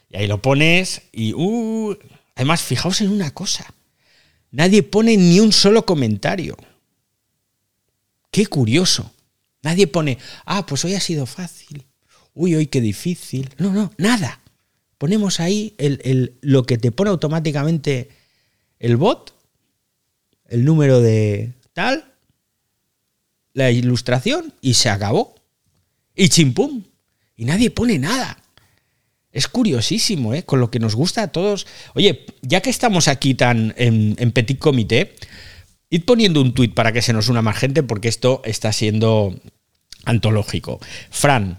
Y 0.10 0.18
ahí 0.18 0.28
lo 0.28 0.44
pones 0.44 1.02
y... 1.12 1.34
Uh, 1.34 1.98
además, 2.36 2.62
fijaos 2.62 3.02
en 3.02 3.10
una 3.10 3.32
cosa. 3.34 3.74
Nadie 4.52 4.84
pone 4.84 5.18
ni 5.18 5.39
un 5.39 5.52
solo 5.52 5.88
comentario. 5.88 6.56
Qué 8.30 8.46
curioso. 8.46 9.12
Nadie 9.63 9.88
pone, 9.88 10.20
ah, 10.46 10.68
pues 10.68 10.86
hoy 10.86 10.94
ha 10.94 11.00
sido 11.00 11.26
fácil. 11.26 11.86
Uy, 12.36 12.54
hoy 12.54 12.68
qué 12.68 12.80
difícil. 12.80 13.50
No, 13.58 13.74
no, 13.74 13.92
nada. 13.98 14.39
Ponemos 15.00 15.39
ahí 15.39 15.74
el, 15.80 16.38
lo 16.42 16.63
que 16.63 16.78
te 16.78 16.92
pone 16.92 17.10
automáticamente 17.10 18.10
el 18.78 18.98
bot, 18.98 19.34
el 20.46 20.63
número 20.63 21.02
de 21.02 21.54
tal, 21.74 22.12
la 23.54 23.72
ilustración 23.72 24.54
y 24.62 24.74
se 24.74 24.89
acabó. 24.89 25.36
Y 26.16 26.30
chimpum. 26.30 26.84
Y 27.36 27.46
nadie 27.46 27.72
pone 27.72 27.98
nada. 28.00 28.38
Es 29.32 29.48
curiosísimo, 29.48 30.34
¿eh? 30.34 30.44
Con 30.44 30.60
lo 30.60 30.70
que 30.70 30.80
nos 30.80 30.96
gusta 30.96 31.24
a 31.24 31.28
todos. 31.30 31.66
Oye, 31.96 32.26
ya 32.42 32.62
que 32.62 32.70
estamos 32.70 33.08
aquí 33.08 33.34
tan 33.34 33.74
en, 33.78 34.32
petit 34.32 34.60
comité, 34.60 35.16
id 35.89 36.04
poniendo 36.04 36.39
un 36.42 36.54
tuit 36.54 36.74
para 36.74 36.92
que 36.92 37.02
se 37.02 37.13
nos 37.13 37.30
una 37.30 37.42
más 37.42 37.58
gente, 37.58 37.82
porque 37.82 38.10
esto 38.10 38.42
está 38.46 38.72
siendo 38.72 39.36
antológico. 40.06 40.80
Fran, 41.10 41.58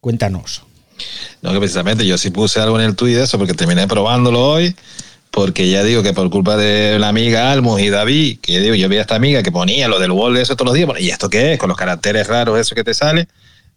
cuéntanos. 0.00 0.64
No, 1.40 1.52
que 1.52 1.58
precisamente 1.58 2.06
yo 2.06 2.18
sí 2.18 2.30
puse 2.30 2.60
algo 2.60 2.78
en 2.78 2.86
el 2.86 2.94
tuit 2.94 3.16
de 3.16 3.24
eso, 3.24 3.38
porque 3.38 3.54
terminé 3.54 3.88
probándolo 3.88 4.46
hoy 4.46 4.76
porque 5.34 5.68
ya 5.68 5.82
digo 5.82 6.02
que 6.02 6.12
por 6.12 6.30
culpa 6.30 6.56
de 6.56 6.98
la 6.98 7.08
amiga 7.08 7.50
Almus 7.50 7.80
y 7.80 7.90
David, 7.90 8.38
que 8.40 8.60
digo, 8.60 8.74
yo 8.76 8.88
vi 8.88 8.98
a 8.98 9.00
esta 9.00 9.16
amiga 9.16 9.42
que 9.42 9.50
ponía 9.50 9.88
lo 9.88 9.98
del 9.98 10.12
wall 10.12 10.34
de 10.34 10.42
eso 10.42 10.54
todos 10.54 10.66
los 10.66 10.74
días, 10.74 10.86
bueno, 10.86 11.00
¿y 11.00 11.10
esto 11.10 11.28
qué 11.28 11.54
es? 11.54 11.58
Con 11.58 11.68
los 11.68 11.76
caracteres 11.76 12.26
raros, 12.28 12.58
eso 12.58 12.74
que 12.74 12.84
te 12.84 12.94
sale. 12.94 13.26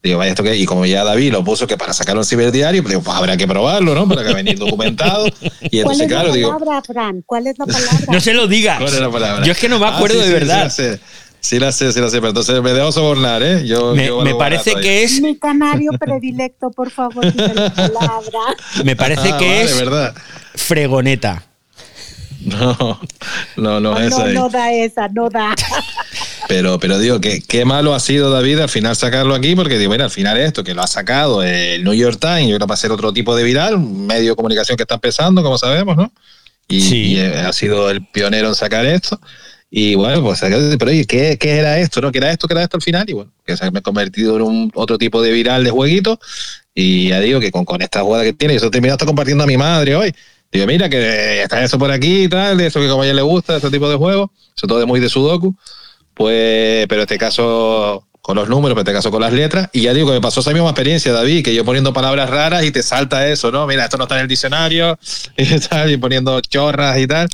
Digo, 0.04 0.20
vaya, 0.20 0.30
¿esto 0.30 0.44
qué? 0.44 0.56
Y 0.56 0.66
como 0.68 0.86
ya 0.86 1.04
David 1.04 1.32
lo 1.32 1.44
puso 1.44 1.66
que 1.66 1.76
para 1.76 1.92
sacarlo 1.92 2.22
en 2.22 2.26
ciberdiario, 2.28 2.84
pues 2.84 2.92
digo, 2.92 3.02
pues 3.02 3.18
habrá 3.18 3.36
que 3.36 3.48
probarlo, 3.48 3.96
¿no? 3.96 4.08
Para 4.08 4.24
que 4.24 4.34
venir 4.36 4.60
documentado. 4.60 5.26
Y 5.72 5.82
¿Cuál 5.82 6.00
entonces, 6.00 6.02
es 6.02 6.08
claro, 6.08 6.28
la 6.30 6.34
digo. 6.36 6.52
palabra, 6.60 6.82
Fran? 6.84 7.24
¿Cuál 7.26 7.48
es 7.48 7.58
la 7.58 7.66
palabra? 7.66 8.06
No 8.14 8.20
se 8.22 8.34
lo 8.36 8.48
digas. 8.48 8.78
¿Cuál 8.80 8.94
es 8.94 9.00
la 9.00 9.10
palabra? 9.12 9.44
Yo 9.44 9.52
es 9.52 9.58
que 9.58 9.68
no 9.68 9.80
me 9.80 9.88
Ah, 9.88 9.96
acuerdo 9.96 10.14
sí, 10.16 10.22
de 10.22 10.28
sí, 10.28 10.34
verdad. 10.34 10.72
Sí, 10.72 10.84
la 10.84 10.92
sé, 10.92 11.00
sí 11.42 11.60
la 11.60 11.72
sé, 11.72 11.92
sí 11.92 12.00
la 12.00 12.10
sé, 12.12 12.18
pero 12.18 12.30
entonces 12.30 12.62
me 12.62 12.72
dejo 12.74 12.92
sobornar, 12.92 13.42
¿eh? 13.42 13.66
Yo, 13.66 13.96
me, 13.96 14.06
yo 14.06 14.18
me 14.20 14.26
valgo 14.26 14.38
parece 14.38 14.76
que 14.76 15.04
es. 15.04 15.20
Mi 15.20 15.36
canario 15.36 15.92
predilecto, 16.00 16.70
por 16.70 16.92
favor, 16.92 17.26
dime 17.34 17.54
la 17.56 17.74
palabra. 17.74 18.40
Me 18.86 18.96
parece 18.96 19.30
Ah, 19.34 19.38
que 19.40 19.46
vale, 19.48 19.62
es 19.64 19.76
verdad. 19.80 20.14
fregoneta. 20.56 21.44
No, 22.56 23.00
no, 23.58 23.80
no 23.80 24.00
es 24.00 24.10
no, 24.12 24.24
ahí. 24.24 24.34
no 24.34 24.50
da 24.50 24.72
esa, 24.72 25.08
no 25.10 25.30
da. 25.30 25.54
Pero, 26.48 26.80
pero 26.80 26.98
digo, 26.98 27.20
que 27.20 27.42
qué 27.42 27.66
malo 27.66 27.94
ha 27.94 28.00
sido 28.00 28.30
David 28.32 28.60
al 28.60 28.70
final 28.70 28.96
sacarlo 28.96 29.36
aquí, 29.36 29.54
porque 29.54 29.78
digo, 29.78 29.92
mira, 29.92 30.06
al 30.06 30.12
final 30.12 30.38
esto 30.38 30.64
que 30.64 30.74
lo 30.74 30.82
ha 30.82 30.88
sacado 30.88 31.44
el 31.44 31.84
New 31.84 31.94
York 31.94 32.20
Times, 32.22 32.44
yo 32.44 32.56
creo 32.56 32.60
que 32.60 32.66
va 32.68 32.74
a 32.76 32.78
ser 32.78 32.92
otro 32.94 33.12
tipo 33.12 33.36
de 33.36 33.44
viral, 33.44 33.76
un 33.76 34.08
medio 34.08 34.30
de 34.30 34.36
comunicación 34.38 34.78
que 34.78 34.84
está 34.84 34.96
empezando, 34.96 35.44
como 35.44 35.58
sabemos, 35.58 35.98
¿no? 35.98 36.10
Y, 36.70 36.80
Sí. 36.80 36.96
y, 37.16 37.20
eh, 37.20 37.40
ha 37.40 37.52
sido 37.52 37.90
el 37.90 38.06
pionero 38.08 38.48
en 38.48 38.56
sacar 38.56 38.86
esto. 38.86 39.20
Y 39.70 39.96
bueno, 39.96 40.24
pues, 40.24 40.40
pero 40.80 40.90
oye, 40.92 41.04
¿qué, 41.06 41.38
qué 41.38 41.58
era 41.58 41.80
esto? 41.80 42.00
¿No? 42.00 42.14
¿Qué 42.14 42.20
era 42.20 42.32
esto? 42.32 42.48
¿Qué 42.48 42.54
era 42.54 42.64
esto 42.64 42.78
al 42.78 42.82
final? 42.84 43.10
Y 43.10 43.14
bueno, 43.14 43.32
que 43.46 43.58
se 43.58 43.66
ha 43.66 43.72
convertido 43.82 44.38
en 44.38 44.44
un 44.44 44.72
otro 44.74 44.98
tipo 44.98 45.22
de 45.22 45.32
viral 45.34 45.66
de 45.66 45.72
jueguito. 45.72 46.18
Y 46.74 47.10
ya 47.10 47.20
digo 47.20 47.42
que 47.42 47.52
con, 47.52 47.66
con 47.66 47.82
esta 47.82 48.02
jugada 48.04 48.24
que 48.24 48.32
tiene, 48.32 48.54
y 48.54 48.58
eso 48.58 48.72
terminado 48.72 48.96
hasta 48.96 49.06
compartiendo 49.06 49.44
a 49.44 49.48
mi 49.48 49.58
madre 49.58 49.98
hoy. 49.98 50.16
Digo, 50.52 50.66
mira, 50.66 50.90
que 50.90 51.42
está 51.44 51.64
eso 51.64 51.78
por 51.78 51.92
aquí 51.92 52.24
y 52.24 52.28
tal, 52.30 52.58
de 52.58 52.68
eso 52.68 52.80
que 52.80 52.88
como 52.88 53.02
a 53.02 53.06
ella 53.06 53.16
le 53.16 53.22
gusta, 53.22 53.58
este 53.58 53.70
tipo 53.70 53.90
de 53.90 53.96
juegos, 53.96 54.30
sobre 54.56 54.70
todo 54.70 54.80
de 54.80 54.86
muy 54.86 55.00
de 55.00 55.10
Sudoku. 55.10 55.56
Pues, 56.14 56.88
pero 56.88 57.02
en 57.02 57.06
este 57.06 57.18
caso 57.18 58.04
con 58.22 58.36
los 58.36 58.50
números, 58.50 58.74
pero 58.76 58.82
en 58.82 58.88
este 58.88 58.94
caso 58.94 59.12
con 59.12 59.22
las 59.22 59.32
letras. 59.32 59.70
Y 59.72 59.84
ya 59.84 59.94
digo 59.94 60.08
que 60.08 60.14
me 60.14 60.22
pasó 60.22 60.42
esa 60.42 60.52
misma 60.52 60.70
experiencia, 60.70 61.14
David, 61.14 61.46
que 61.46 61.54
yo 61.56 61.64
poniendo 61.64 61.94
palabras 61.94 62.30
raras 62.30 62.66
y 62.66 62.72
te 62.72 62.84
salta 62.84 63.28
eso, 63.30 63.52
¿no? 63.52 63.66
Mira, 63.68 63.86
esto 63.86 63.98
no 63.98 64.04
está 64.04 64.16
en 64.16 64.22
el 64.24 64.28
diccionario, 64.28 64.98
y, 65.38 65.60
tal, 65.60 65.92
y 65.92 65.98
poniendo 65.98 66.42
chorras 66.42 66.98
y 66.98 67.08
tal. 67.08 67.30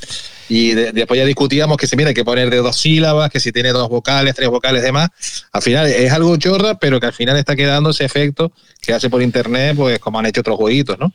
Y 0.48 0.72
de- 0.74 0.92
después 0.92 1.18
ya 1.18 1.24
discutíamos 1.24 1.78
que 1.78 1.86
si 1.88 1.96
mira, 1.96 2.10
hay 2.10 2.14
que 2.14 2.24
poner 2.24 2.48
de 2.50 2.58
dos 2.58 2.76
sílabas, 2.76 3.30
que 3.30 3.40
si 3.40 3.50
tiene 3.50 3.72
dos 3.72 3.88
vocales, 3.88 4.34
tres 4.36 4.48
vocales, 4.50 4.82
demás. 4.82 5.08
Al 5.52 5.62
final 5.62 5.86
es 5.86 6.12
algo 6.12 6.36
chorra, 6.36 6.78
pero 6.78 7.00
que 7.00 7.06
al 7.06 7.12
final 7.12 7.36
está 7.38 7.56
quedando 7.56 7.90
ese 7.90 8.04
efecto 8.04 8.52
que 8.80 8.92
hace 8.92 9.08
por 9.10 9.20
internet, 9.22 9.74
pues 9.76 9.98
como 9.98 10.18
han 10.20 10.26
hecho 10.26 10.42
otros 10.42 10.56
jueguitos, 10.58 10.98
¿no? 10.98 11.12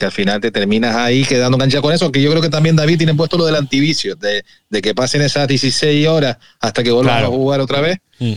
Que 0.00 0.06
al 0.06 0.12
final 0.12 0.40
te 0.40 0.50
terminas 0.50 0.96
ahí 0.96 1.24
quedando 1.24 1.56
enganchado 1.56 1.82
con 1.82 1.92
eso, 1.94 2.10
que 2.10 2.20
yo 2.20 2.30
creo 2.30 2.42
que 2.42 2.48
también 2.48 2.74
David 2.74 2.96
tiene 2.98 3.14
puesto 3.14 3.36
lo 3.38 3.44
del 3.46 3.54
antivicio, 3.54 4.16
de, 4.16 4.44
de 4.68 4.82
que 4.82 4.94
pasen 4.94 5.22
esas 5.22 5.46
16 5.46 6.08
horas 6.08 6.38
hasta 6.58 6.82
que 6.82 6.90
vuelvan 6.90 7.14
Claro. 7.18 7.26
a 7.28 7.36
jugar 7.36 7.60
otra 7.60 7.80
vez. 7.80 7.98
Mm. 8.18 8.32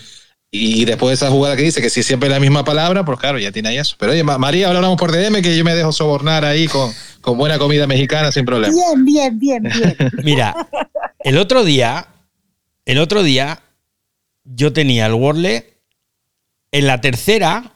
Y 0.51 0.85
después 0.85 1.09
de 1.09 1.13
esa 1.15 1.31
jugada 1.31 1.55
que 1.55 1.63
dice 1.63 1.81
que 1.81 1.89
si 1.89 2.03
siempre 2.03 2.27
es 2.27 2.33
la 2.33 2.39
misma 2.39 2.63
palabra, 2.63 3.03
pues 3.03 3.17
claro, 3.19 3.39
ya 3.39 3.51
tiene 3.51 3.69
ahí 3.69 3.77
eso. 3.77 3.95
Pero 3.97 4.11
oye, 4.11 4.23
Ma- 4.23 4.37
María, 4.37 4.67
ahora 4.67 4.77
hablamos 4.79 4.99
por 4.99 5.11
DM, 5.11 5.41
que 5.41 5.57
yo 5.57 5.63
me 5.63 5.73
dejo 5.73 5.91
sobornar 5.91 6.45
ahí 6.45 6.67
con, 6.67 6.91
con 7.21 7.37
buena 7.39 7.57
comida 7.57 7.87
mexicana 7.87 8.31
sin 8.31 8.45
problema. 8.45 8.71
Bien, 8.71 9.03
bien, 9.03 9.39
bien, 9.39 9.63
bien. 9.63 9.95
Mira, 10.23 10.53
el 11.23 11.39
otro 11.39 11.63
día, 11.63 12.05
el 12.85 12.99
otro 12.99 13.23
día, 13.23 13.61
yo 14.43 14.71
tenía 14.73 15.07
el 15.07 15.13
Wordle 15.13 15.73
en 16.71 16.85
la 16.87 17.01
tercera, 17.01 17.72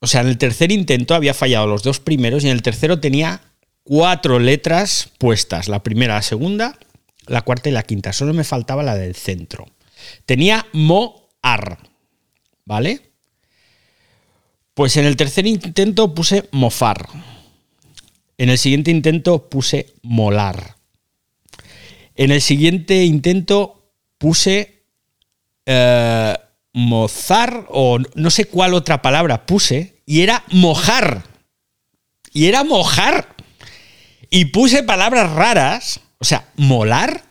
o 0.00 0.06
sea, 0.06 0.22
en 0.22 0.28
el 0.28 0.38
tercer 0.38 0.72
intento 0.72 1.14
había 1.14 1.34
fallado 1.34 1.66
los 1.66 1.82
dos 1.82 2.00
primeros 2.00 2.42
y 2.42 2.46
en 2.46 2.54
el 2.54 2.62
tercero 2.62 3.00
tenía 3.00 3.42
cuatro 3.82 4.38
letras 4.38 5.10
puestas, 5.18 5.68
la 5.68 5.82
primera, 5.82 6.14
la 6.14 6.22
segunda, 6.22 6.78
la 7.26 7.42
cuarta 7.42 7.68
y 7.68 7.72
la 7.72 7.82
quinta. 7.82 8.12
Solo 8.12 8.32
me 8.32 8.44
faltaba 8.44 8.82
la 8.82 8.96
del 8.96 9.14
centro. 9.14 9.66
Tenía 10.24 10.66
mo-ar, 10.72 11.78
¿vale? 12.64 13.02
Pues 14.72 14.96
en 14.96 15.04
el 15.04 15.16
tercer 15.16 15.46
intento 15.46 16.14
puse 16.14 16.48
mofar. 16.50 17.06
En 18.38 18.48
el 18.48 18.56
siguiente 18.56 18.90
intento 18.90 19.50
puse 19.50 19.92
molar. 20.02 20.76
En 22.14 22.30
el 22.30 22.40
siguiente 22.40 23.04
intento 23.04 23.92
puse 24.16 24.82
eh, 25.66 26.36
mozar 26.72 27.66
o 27.68 27.98
no 28.14 28.30
sé 28.30 28.44
cuál 28.46 28.74
otra 28.74 29.02
palabra 29.02 29.46
puse 29.46 30.02
y 30.06 30.22
era 30.22 30.44
mojar. 30.50 31.24
Y 32.32 32.46
era 32.46 32.64
mojar. 32.64 33.36
Y 34.30 34.46
puse 34.46 34.82
palabras 34.82 35.32
raras, 35.32 36.00
o 36.18 36.24
sea, 36.24 36.48
molar. 36.56 37.24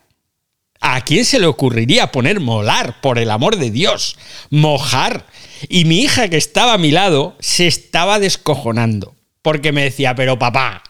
¿A 0.82 1.02
quién 1.02 1.26
se 1.26 1.40
le 1.40 1.46
ocurriría 1.46 2.12
poner 2.12 2.40
molar, 2.40 3.02
por 3.02 3.20
el 3.20 3.32
amor 3.32 3.58
de 3.58 3.70
Dios? 3.70 4.18
Mojar. 4.50 5.26
Y 5.68 5.84
mi 5.86 6.02
hija 6.02 6.30
que 6.30 6.38
estaba 6.38 6.74
a 6.74 6.78
mi 6.78 6.92
lado 6.92 7.36
se 7.40 7.68
estaba 7.68 8.20
descojonando. 8.20 9.16
Porque 9.42 9.72
me 9.72 9.84
decía, 9.84 10.16
pero 10.16 10.40
papá, 10.40 10.84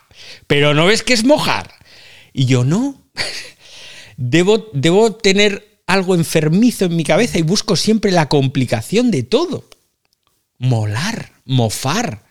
¿pero 0.47 0.73
no 0.73 0.85
ves 0.85 1.01
que 1.01 1.13
es 1.13 1.23
mojar? 1.23 1.73
Y 2.33 2.45
yo 2.45 2.63
no. 2.63 3.01
Debo, 4.17 4.69
debo 4.73 5.15
tener 5.15 5.68
algo 5.89 6.13
enfermizo 6.13 6.85
en 6.85 6.95
mi 6.95 7.03
cabeza 7.03 7.39
y 7.39 7.41
busco 7.41 7.75
siempre 7.75 8.11
la 8.11 8.29
complicación 8.29 9.09
de 9.09 9.23
todo. 9.23 9.67
Molar, 10.59 11.31
mofar. 11.45 12.23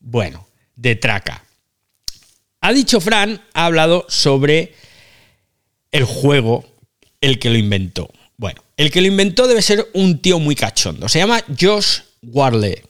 Bueno, 0.00 0.46
de 0.74 0.96
traca. 0.96 1.44
Ha 2.62 2.72
dicho 2.72 3.02
Fran, 3.02 3.42
ha 3.52 3.66
hablado 3.66 4.06
sobre 4.08 4.74
el 5.92 6.04
juego, 6.04 6.64
el 7.20 7.38
que 7.38 7.50
lo 7.50 7.58
inventó. 7.58 8.10
Bueno, 8.38 8.62
el 8.78 8.90
que 8.90 9.02
lo 9.02 9.06
inventó 9.08 9.46
debe 9.46 9.60
ser 9.60 9.86
un 9.92 10.22
tío 10.22 10.38
muy 10.38 10.56
cachondo. 10.56 11.10
Se 11.10 11.18
llama 11.18 11.44
Josh 11.60 11.98
Wardle. 12.22 12.84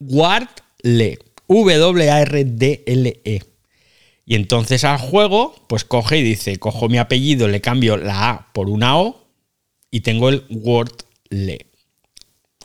Wardle. 0.00 1.20
W-A-R-D-L-E. 1.46 3.42
Y 4.26 4.36
entonces 4.36 4.84
al 4.84 4.98
juego, 4.98 5.54
pues 5.68 5.84
coge 5.84 6.18
y 6.18 6.22
dice, 6.22 6.58
cojo 6.58 6.88
mi 6.88 6.98
apellido, 6.98 7.48
le 7.48 7.60
cambio 7.60 7.96
la 7.96 8.30
A 8.30 8.52
por 8.52 8.68
una 8.68 8.96
O 8.98 9.26
y 9.90 10.00
tengo 10.00 10.28
el 10.28 10.44
Wordle. 10.50 11.66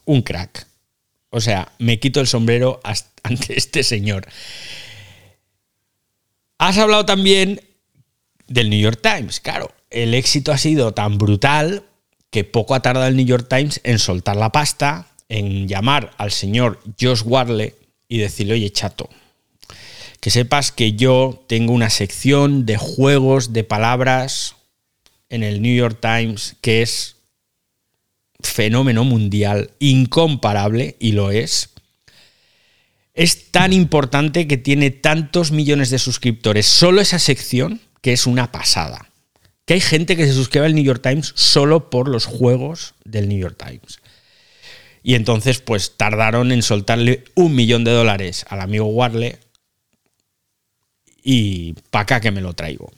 Un 0.06 0.22
crack. 0.22 0.68
O 1.30 1.42
sea, 1.42 1.72
me 1.78 2.00
quito 2.00 2.20
el 2.22 2.28
sombrero 2.28 2.80
ante 3.24 3.58
este 3.58 3.84
señor. 3.84 4.28
Has 6.58 6.78
hablado 6.78 7.06
también 7.06 7.62
del 8.48 8.70
New 8.70 8.80
York 8.80 9.00
Times. 9.02 9.40
Claro, 9.40 9.72
el 9.90 10.14
éxito 10.14 10.52
ha 10.52 10.58
sido 10.58 10.94
tan 10.94 11.18
brutal 11.18 11.84
que 12.32 12.44
poco 12.44 12.76
ha 12.76 12.82
tardado 12.82 13.08
el 13.08 13.16
New 13.16 13.26
York 13.26 13.48
Times 13.50 13.82
en 13.84 14.00
soltar 14.00 14.36
la 14.36 14.52
pasta, 14.52 15.08
en 15.30 15.68
llamar 15.68 16.12
al 16.18 16.32
señor 16.32 16.80
Josh 17.00 17.22
Wardle 17.26 17.76
y 18.08 18.18
decirle, 18.18 18.54
oye, 18.54 18.72
chato, 18.72 19.10
que 20.20 20.32
sepas 20.32 20.72
que 20.72 20.94
yo 20.94 21.44
tengo 21.48 21.74
una 21.74 21.90
sección 21.90 22.66
de 22.66 22.78
juegos 22.78 23.54
de 23.54 23.64
palabras 23.64 24.56
en 25.30 25.44
el 25.44 25.62
New 25.62 25.76
York 25.76 26.00
Times 26.02 26.56
que 26.62 26.82
es 26.82 27.16
fenómeno 28.42 29.04
mundial, 29.04 29.72
incomparable, 29.80 30.96
y 31.00 31.12
lo 31.12 31.32
es. 31.32 31.70
Es 33.14 33.52
tan 33.52 33.74
importante 33.74 34.48
que 34.48 34.58
tiene 34.58 34.92
tantos 34.92 35.52
millones 35.52 35.90
de 35.90 36.00
suscriptores 36.00 36.66
solo 36.66 37.02
esa 37.02 37.20
sección 37.20 37.82
que 38.02 38.14
es 38.14 38.28
una 38.28 38.52
pasada. 38.52 39.10
Que 39.66 39.74
hay 39.74 39.82
gente 39.82 40.16
que 40.16 40.26
se 40.26 40.34
suscribe 40.34 40.66
al 40.66 40.76
New 40.76 40.84
York 40.84 41.02
Times 41.04 41.34
solo 41.36 41.90
por 41.90 42.08
los 42.08 42.26
juegos 42.26 42.96
del 43.04 43.28
New 43.28 43.40
York 43.40 43.58
Times. 43.58 44.00
Y 45.04 45.16
entonces, 45.16 45.60
pues 45.60 45.98
tardaron 45.98 46.52
en 46.52 46.62
soltarle 46.62 47.24
un 47.36 47.56
millón 47.56 47.84
de 47.84 47.92
dólares 47.92 48.46
al 48.50 48.62
amigo 48.62 48.86
Warle 48.86 49.40
y 51.24 51.74
para 51.92 52.04
acá 52.04 52.22
que 52.22 52.32
me 52.32 52.42
lo 52.42 52.54
traigo. 52.54 52.92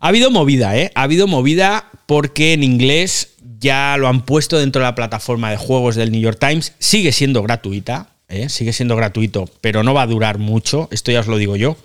Ha 0.00 0.08
habido 0.08 0.30
movida, 0.30 0.76
¿eh? 0.76 0.90
Ha 0.94 1.04
habido 1.04 1.26
movida 1.26 1.88
porque 2.06 2.52
en 2.52 2.64
inglés 2.64 3.34
ya 3.60 3.96
lo 3.96 4.08
han 4.08 4.24
puesto 4.24 4.58
dentro 4.58 4.80
de 4.80 4.86
la 4.88 4.96
plataforma 4.96 5.50
de 5.50 5.56
juegos 5.56 5.94
del 5.94 6.10
New 6.10 6.20
York 6.20 6.38
Times. 6.40 6.74
Sigue 6.80 7.12
siendo 7.12 7.42
gratuita, 7.42 8.08
¿eh? 8.28 8.48
sigue 8.48 8.72
siendo 8.72 8.96
gratuito, 8.96 9.48
pero 9.60 9.84
no 9.84 9.94
va 9.94 10.02
a 10.02 10.06
durar 10.08 10.38
mucho. 10.38 10.88
Esto 10.90 11.12
ya 11.12 11.20
os 11.20 11.28
lo 11.28 11.36
digo 11.36 11.54
yo. 11.54 11.76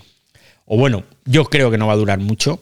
O 0.66 0.78
bueno, 0.78 1.04
yo 1.26 1.46
creo 1.46 1.70
que 1.70 1.78
no 1.78 1.88
va 1.88 1.94
a 1.94 1.98
durar 1.98 2.20
mucho. 2.20 2.60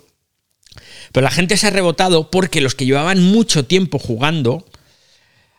Pero 1.13 1.23
la 1.23 1.31
gente 1.31 1.55
se 1.55 1.67
ha 1.67 1.69
rebotado 1.69 2.29
porque 2.29 2.59
los 2.59 2.75
que 2.75 2.85
llevaban 2.85 3.23
mucho 3.23 3.65
tiempo 3.65 3.97
jugando 3.97 4.65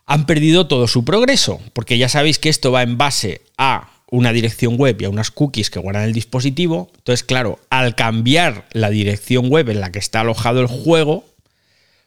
han 0.04 0.26
perdido 0.26 0.68
todo 0.68 0.86
su 0.88 1.06
progreso. 1.06 1.60
Porque 1.72 1.96
ya 1.96 2.10
sabéis 2.10 2.38
que 2.38 2.50
esto 2.50 2.70
va 2.70 2.82
en 2.82 2.98
base 2.98 3.40
a 3.56 3.95
una 4.10 4.32
dirección 4.32 4.76
web 4.76 5.00
y 5.00 5.04
a 5.04 5.10
unas 5.10 5.30
cookies 5.30 5.70
que 5.70 5.78
guardan 5.78 6.04
el 6.04 6.12
dispositivo. 6.12 6.90
Entonces, 6.96 7.24
claro, 7.24 7.58
al 7.70 7.94
cambiar 7.94 8.66
la 8.72 8.90
dirección 8.90 9.48
web 9.48 9.68
en 9.68 9.80
la 9.80 9.90
que 9.90 9.98
está 9.98 10.20
alojado 10.20 10.60
el 10.60 10.66
juego, 10.66 11.24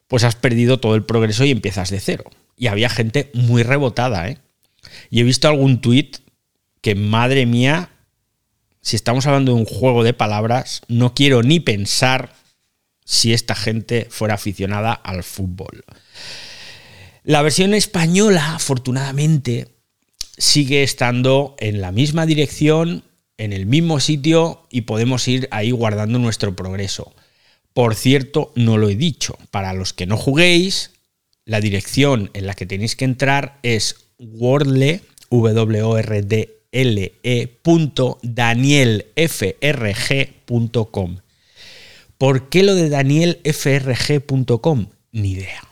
pues 0.08 0.24
has 0.24 0.36
perdido 0.36 0.80
todo 0.80 0.96
el 0.96 1.04
progreso 1.04 1.44
y 1.46 1.52
empiezas 1.52 1.90
de 1.90 2.00
cero. 2.00 2.26
Y 2.58 2.68
había 2.68 2.90
gente 2.90 3.30
muy 3.34 3.64
rebotada, 3.64 4.28
¿eh? 4.30 4.40
Y 5.10 5.20
he 5.20 5.24
visto 5.24 5.48
algún 5.48 5.82
tuit 5.82 6.18
que, 6.82 6.96
madre 6.96 7.46
mía, 7.46 7.90
si 8.82 8.96
estamos 8.96 9.28
hablando 9.28 9.54
de 9.54 9.60
un 9.60 9.66
juego 9.66 10.04
de 10.04 10.14
palabras, 10.14 10.82
no 10.88 11.14
quiero 11.14 11.44
ni 11.44 11.60
pensar 11.60 12.34
si 13.06 13.34
esta 13.34 13.56
gente 13.56 14.08
fuera 14.10 14.36
aficionada 14.36 14.94
al 14.94 15.24
fútbol. 15.24 15.84
La 17.24 17.42
versión 17.42 17.74
española, 17.74 18.56
afortunadamente, 18.56 19.68
sigue 20.40 20.82
estando 20.82 21.56
en 21.60 21.82
la 21.82 21.92
misma 21.92 22.26
dirección, 22.26 23.04
en 23.38 23.54
el 23.54 23.68
mismo 23.68 24.00
sitio 24.00 24.66
y 24.72 24.82
podemos 24.82 25.28
ir 25.28 25.48
ahí 25.52 25.70
guardando 25.72 26.18
nuestro 26.18 26.56
progreso. 26.56 27.14
Por 27.74 27.94
cierto, 27.96 28.52
no 28.56 28.78
lo 28.78 28.90
he 28.90 28.96
dicho, 28.96 29.38
para 29.52 29.74
los 29.74 29.94
que 29.94 30.08
no 30.08 30.18
juguéis, 30.18 30.92
la 31.46 31.62
dirección 31.62 32.32
en 32.34 32.48
la 32.48 32.56
que 32.56 32.66
tenéis 32.66 32.96
que 32.96 33.06
entrar 33.06 33.60
es 33.64 34.08
wordle, 34.18 35.02
w 35.30 35.84
o 35.84 35.98
r 35.98 36.22
d 36.24 36.56
l 36.72 37.14
-E 37.24 37.50
danielfrg.com. 38.22 41.18
¿Por 42.18 42.50
qué 42.50 42.64
lo 42.64 42.76
de 42.76 42.90
danielfrg.com? 42.90 44.88
Ni 45.12 45.32
idea. 45.32 45.68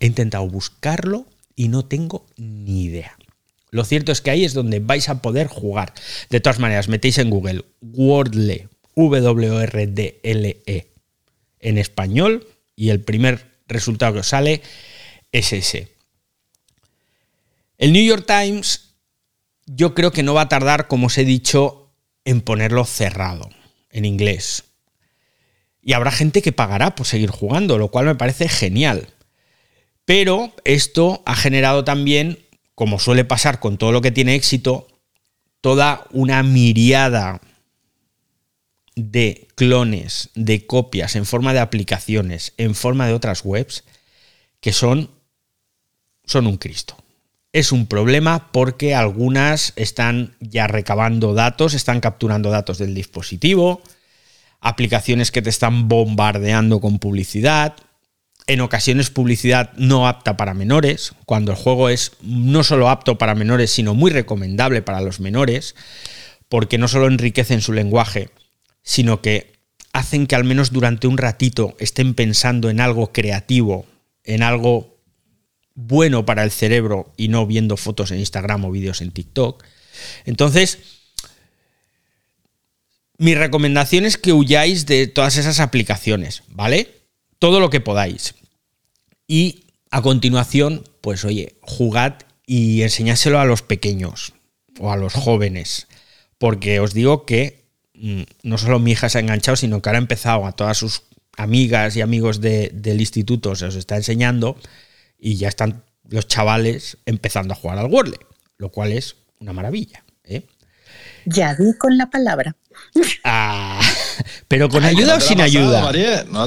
He 0.00 0.06
intentado 0.06 0.48
buscarlo 0.48 1.26
y 1.56 1.68
no 1.68 1.84
tengo 1.84 2.24
ni 2.36 2.84
idea. 2.84 3.18
Lo 3.72 3.84
cierto 3.86 4.12
es 4.12 4.20
que 4.20 4.30
ahí 4.30 4.44
es 4.44 4.52
donde 4.52 4.80
vais 4.80 5.08
a 5.08 5.22
poder 5.22 5.46
jugar. 5.46 5.94
De 6.28 6.40
todas 6.40 6.58
maneras, 6.58 6.88
metéis 6.88 7.16
en 7.16 7.30
Google 7.30 7.64
Wordle, 7.80 8.68
W-O-R-D-L-E, 8.94 10.92
en 11.58 11.78
español, 11.78 12.46
y 12.76 12.90
el 12.90 13.00
primer 13.00 13.46
resultado 13.66 14.12
que 14.12 14.18
os 14.18 14.28
sale 14.28 14.60
es 15.32 15.54
ese. 15.54 15.88
El 17.78 17.94
New 17.94 18.04
York 18.04 18.26
Times, 18.26 18.94
yo 19.64 19.94
creo 19.94 20.12
que 20.12 20.22
no 20.22 20.34
va 20.34 20.42
a 20.42 20.48
tardar, 20.50 20.86
como 20.86 21.06
os 21.06 21.16
he 21.16 21.24
dicho, 21.24 21.94
en 22.26 22.42
ponerlo 22.42 22.84
cerrado, 22.84 23.48
en 23.90 24.04
inglés. 24.04 24.64
Y 25.80 25.94
habrá 25.94 26.10
gente 26.10 26.42
que 26.42 26.52
pagará 26.52 26.94
por 26.94 27.06
seguir 27.06 27.30
jugando, 27.30 27.78
lo 27.78 27.90
cual 27.90 28.04
me 28.04 28.16
parece 28.16 28.50
genial. 28.50 29.08
Pero 30.04 30.54
esto 30.64 31.22
ha 31.24 31.34
generado 31.34 31.84
también 31.84 32.41
como 32.74 32.98
suele 32.98 33.24
pasar 33.24 33.60
con 33.60 33.78
todo 33.78 33.92
lo 33.92 34.00
que 34.00 34.10
tiene 34.10 34.34
éxito, 34.34 34.88
toda 35.60 36.06
una 36.10 36.42
miriada 36.42 37.40
de 38.94 39.48
clones, 39.54 40.30
de 40.34 40.66
copias 40.66 41.16
en 41.16 41.24
forma 41.26 41.52
de 41.52 41.60
aplicaciones, 41.60 42.52
en 42.56 42.74
forma 42.74 43.06
de 43.06 43.14
otras 43.14 43.44
webs, 43.44 43.84
que 44.60 44.72
son, 44.72 45.10
son 46.24 46.46
un 46.46 46.56
Cristo. 46.56 46.96
Es 47.52 47.72
un 47.72 47.86
problema 47.86 48.50
porque 48.52 48.94
algunas 48.94 49.72
están 49.76 50.36
ya 50.40 50.66
recabando 50.66 51.34
datos, 51.34 51.74
están 51.74 52.00
capturando 52.00 52.50
datos 52.50 52.78
del 52.78 52.94
dispositivo, 52.94 53.82
aplicaciones 54.60 55.30
que 55.30 55.42
te 55.42 55.50
están 55.50 55.88
bombardeando 55.88 56.80
con 56.80 56.98
publicidad, 56.98 57.74
en 58.52 58.60
ocasiones 58.60 59.10
publicidad 59.10 59.72
no 59.76 60.06
apta 60.06 60.36
para 60.36 60.54
menores, 60.54 61.12
cuando 61.26 61.52
el 61.52 61.58
juego 61.58 61.88
es 61.88 62.12
no 62.22 62.64
solo 62.64 62.88
apto 62.88 63.18
para 63.18 63.34
menores, 63.34 63.70
sino 63.70 63.94
muy 63.94 64.10
recomendable 64.10 64.82
para 64.82 65.00
los 65.00 65.20
menores, 65.20 65.74
porque 66.48 66.78
no 66.78 66.88
solo 66.88 67.06
enriquecen 67.06 67.60
su 67.60 67.72
lenguaje, 67.72 68.30
sino 68.82 69.22
que 69.22 69.52
hacen 69.92 70.26
que 70.26 70.34
al 70.34 70.44
menos 70.44 70.72
durante 70.72 71.06
un 71.06 71.18
ratito 71.18 71.76
estén 71.78 72.14
pensando 72.14 72.70
en 72.70 72.80
algo 72.80 73.12
creativo, 73.12 73.86
en 74.24 74.42
algo 74.42 74.98
bueno 75.74 76.26
para 76.26 76.44
el 76.44 76.50
cerebro 76.50 77.12
y 77.16 77.28
no 77.28 77.46
viendo 77.46 77.76
fotos 77.76 78.10
en 78.10 78.18
Instagram 78.18 78.64
o 78.64 78.70
vídeos 78.70 79.00
en 79.00 79.10
TikTok. 79.10 79.64
Entonces, 80.24 80.78
mi 83.18 83.34
recomendación 83.34 84.04
es 84.04 84.16
que 84.16 84.32
huyáis 84.32 84.86
de 84.86 85.06
todas 85.06 85.36
esas 85.36 85.60
aplicaciones, 85.60 86.42
¿vale? 86.48 87.02
todo 87.42 87.58
lo 87.58 87.70
que 87.70 87.80
podáis. 87.80 88.36
Y 89.26 89.64
a 89.90 90.02
continuación, 90.02 90.84
pues 91.00 91.24
oye, 91.24 91.56
jugad 91.60 92.14
y 92.46 92.82
enseñáselo 92.82 93.40
a 93.40 93.44
los 93.44 93.62
pequeños 93.62 94.34
o 94.78 94.90
a 94.90 94.96
los 94.96 95.14
jóvenes. 95.14 95.86
Porque 96.38 96.80
os 96.80 96.94
digo 96.94 97.24
que 97.24 97.64
mm, 97.94 98.22
no 98.42 98.58
solo 98.58 98.78
mi 98.78 98.92
hija 98.92 99.08
se 99.08 99.18
ha 99.18 99.20
enganchado, 99.20 99.56
sino 99.56 99.80
que 99.80 99.88
ahora 99.88 99.98
ha 99.98 100.02
empezado 100.02 100.46
a 100.46 100.52
todas 100.52 100.78
sus 100.78 101.02
amigas 101.36 101.96
y 101.96 102.00
amigos 102.00 102.40
del 102.40 103.00
instituto, 103.00 103.54
se 103.54 103.66
os 103.66 103.74
está 103.74 103.96
enseñando 103.96 104.56
y 105.18 105.36
ya 105.36 105.48
están 105.48 105.84
los 106.08 106.28
chavales 106.28 106.98
empezando 107.06 107.54
a 107.54 107.56
jugar 107.56 107.78
al 107.78 107.90
Wordle, 107.90 108.18
lo 108.58 108.70
cual 108.70 108.92
es 108.92 109.16
una 109.38 109.52
maravilla. 109.52 110.04
¿eh? 110.24 110.42
Ya 111.24 111.54
di 111.54 111.76
con 111.78 111.96
la 111.96 112.10
palabra. 112.10 112.56
Ah, 113.24 113.80
pero 114.48 114.68
con 114.68 114.84
ayuda 114.84 115.16
o 115.16 115.20
sin 115.20 115.40
ayuda. 115.40 115.92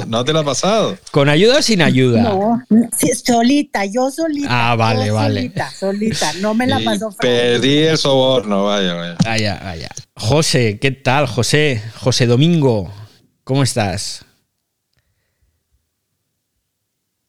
No, 0.06 0.24
te 0.24 0.32
la 0.32 0.40
ha 0.40 0.44
pasado. 0.44 0.98
¿Con 1.10 1.28
ayuda 1.28 1.58
o 1.58 1.62
sin 1.62 1.82
ayuda? 1.82 2.22
No, 2.22 2.62
solita, 3.24 3.84
yo 3.84 4.10
solita. 4.10 4.48
Ah, 4.50 4.76
vale, 4.76 5.10
vale. 5.10 5.40
Solita, 5.40 5.70
solita, 5.70 6.32
no 6.40 6.54
me 6.54 6.66
la 6.66 6.80
pasó. 6.80 7.14
Perdí 7.20 7.78
el 7.78 7.98
soborno, 7.98 8.64
vaya, 8.64 8.94
vaya. 8.94 9.16
Vaya, 9.24 9.60
vaya. 9.62 9.88
José, 10.14 10.78
¿qué 10.80 10.90
tal, 10.90 11.26
José? 11.26 11.82
José 11.98 12.26
Domingo, 12.26 12.92
¿cómo 13.44 13.62
estás? 13.62 14.24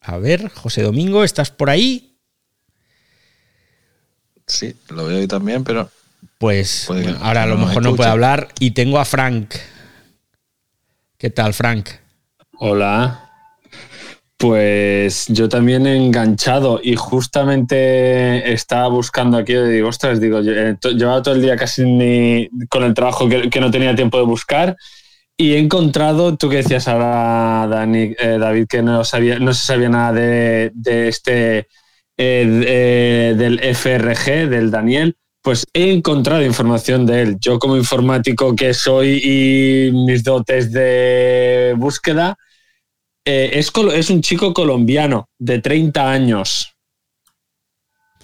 A 0.00 0.16
ver, 0.16 0.48
José 0.48 0.82
Domingo, 0.82 1.22
¿estás 1.22 1.50
por 1.50 1.68
ahí? 1.68 2.18
Sí, 4.46 4.74
lo 4.88 5.06
veo 5.06 5.18
ahí 5.18 5.26
también, 5.26 5.62
pero 5.62 5.90
pues 6.38 6.88
ahora 7.20 7.42
a 7.42 7.46
lo 7.46 7.56
mejor 7.56 7.82
no 7.82 7.96
puede 7.96 8.10
hablar. 8.10 8.48
Y 8.60 8.70
tengo 8.72 8.98
a 8.98 9.04
Frank. 9.04 9.54
¿Qué 11.18 11.30
tal, 11.30 11.52
Frank? 11.52 11.88
Hola. 12.58 13.24
Pues 14.36 15.26
yo 15.28 15.48
también 15.48 15.84
he 15.88 15.96
enganchado 15.96 16.80
y 16.80 16.94
justamente 16.94 18.52
estaba 18.52 18.86
buscando 18.86 19.36
aquí, 19.36 19.52
digo, 19.54 19.88
ostras, 19.88 20.20
digo, 20.20 20.38
eh, 20.38 20.76
llevaba 20.94 21.22
todo 21.22 21.34
el 21.34 21.42
día 21.42 21.56
casi 21.56 21.82
ni 21.84 22.48
con 22.68 22.84
el 22.84 22.94
trabajo 22.94 23.28
que, 23.28 23.60
no 23.60 23.72
tenía 23.72 23.96
tiempo 23.96 24.16
de 24.16 24.24
buscar 24.24 24.76
y 25.36 25.54
he 25.54 25.58
encontrado, 25.58 26.36
tú 26.36 26.48
que 26.48 26.58
decías 26.58 26.86
ahora, 26.86 27.66
Dani, 27.68 28.14
eh, 28.16 28.38
David, 28.38 28.66
que 28.68 28.80
no, 28.80 29.02
sabía, 29.04 29.40
no 29.40 29.52
se 29.52 29.66
sabía 29.66 29.88
nada 29.88 30.12
de, 30.12 30.72
este, 31.08 31.66
eh, 32.16 33.34
del 33.36 33.58
FRG, 33.60 34.48
del 34.48 34.70
Daniel, 34.70 35.16
pues 35.42 35.66
he 35.72 35.92
encontrado 35.92 36.42
información 36.42 37.06
de 37.06 37.22
él. 37.22 37.36
Yo 37.40 37.58
como 37.58 37.76
informático 37.76 38.54
que 38.54 38.74
soy 38.74 39.20
y 39.22 39.92
mis 39.92 40.24
dotes 40.24 40.72
de 40.72 41.74
búsqueda, 41.76 42.36
eh, 43.24 43.50
es, 43.54 43.70
es, 43.94 44.10
un 44.10 44.22
chico 44.22 44.52
colombiano 44.52 45.28
de 45.38 45.60
30 45.60 46.10
años. 46.10 46.74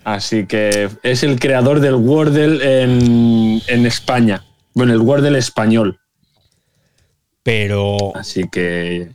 Así 0.03 0.46
que 0.46 0.90
es 1.03 1.22
el 1.22 1.38
creador 1.38 1.81
del 1.81 1.94
Wordle 1.94 2.83
en, 2.83 3.62
en 3.66 3.87
España. 3.87 4.44
Bueno, 4.74 4.92
el 4.92 5.00
Wordle 5.00 5.38
español. 5.38 6.00
Pero... 7.42 8.14
Así 8.14 8.44
que... 8.50 9.11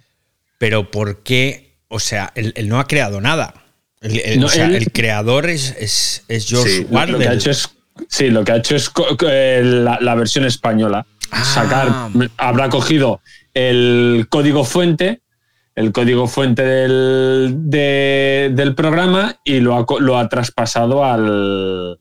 Pero 0.58 0.92
¿por 0.92 1.24
qué? 1.24 1.78
O 1.88 2.00
sea, 2.00 2.32
él, 2.36 2.54
no 2.68 2.80
ha 2.80 2.88
creado 2.88 3.22
nada. 3.22 3.66
El, 4.02 4.44
o 4.44 4.50
sea, 4.50 4.68
el 4.68 4.92
creador 4.92 5.50
es, 5.50 5.76
es, 5.80 6.24
es 6.28 6.48
George 6.48 6.86
Wardell. 6.90 7.14
Lo 7.14 7.20
que 7.20 7.28
ha 7.28 7.34
hecho 7.34 7.52
es 7.52 7.68
Sí, 8.08 8.30
lo 8.30 8.44
que 8.44 8.52
ha 8.52 8.58
hecho 8.58 8.76
es 8.76 8.92
eh, 9.28 9.62
la, 9.64 10.16
versión 10.16 10.46
española. 10.46 11.06
Ah. 11.32 11.44
Sacar, 11.44 12.10
habrá 12.38 12.70
cogido 12.70 13.22
el 13.54 14.28
código 14.30 14.64
fuente, 14.64 15.22
el 15.76 15.92
código 15.92 16.28
fuente 16.28 16.64
del, 16.64 17.56
del 17.70 18.76
programa 18.76 19.38
y 19.44 19.60
lo 19.60 19.76
ha, 19.76 19.86
lo 20.00 20.18
ha 20.18 20.28
traspasado 20.28 21.04
al, 21.04 22.00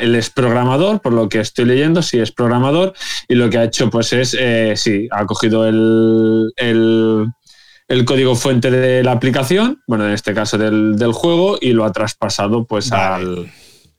él 0.00 0.14
es 0.14 0.30
programador, 0.30 1.00
por 1.00 1.12
lo 1.12 1.28
que 1.28 1.40
estoy 1.40 1.64
leyendo, 1.64 2.02
sí 2.02 2.18
es 2.18 2.30
programador, 2.30 2.94
y 3.28 3.34
lo 3.34 3.50
que 3.50 3.58
ha 3.58 3.64
hecho 3.64 3.90
pues 3.90 4.12
es, 4.12 4.36
eh, 4.38 4.74
sí, 4.76 5.08
ha 5.10 5.26
cogido 5.26 5.66
el, 5.66 6.52
el, 6.56 8.04
código 8.04 8.36
fuente 8.36 8.70
de 8.70 9.02
la 9.02 9.12
aplicación, 9.12 9.82
bueno, 9.86 10.06
en 10.06 10.12
este 10.12 10.34
caso 10.34 10.56
del, 10.56 11.12
juego, 11.12 11.58
y 11.60 11.72
lo 11.72 11.84
ha 11.84 11.92
traspasado 11.92 12.64
pues 12.64 12.92
al... 12.92 13.50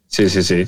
Sí, 0.08 0.30
sí, 0.30 0.44
sí. 0.44 0.66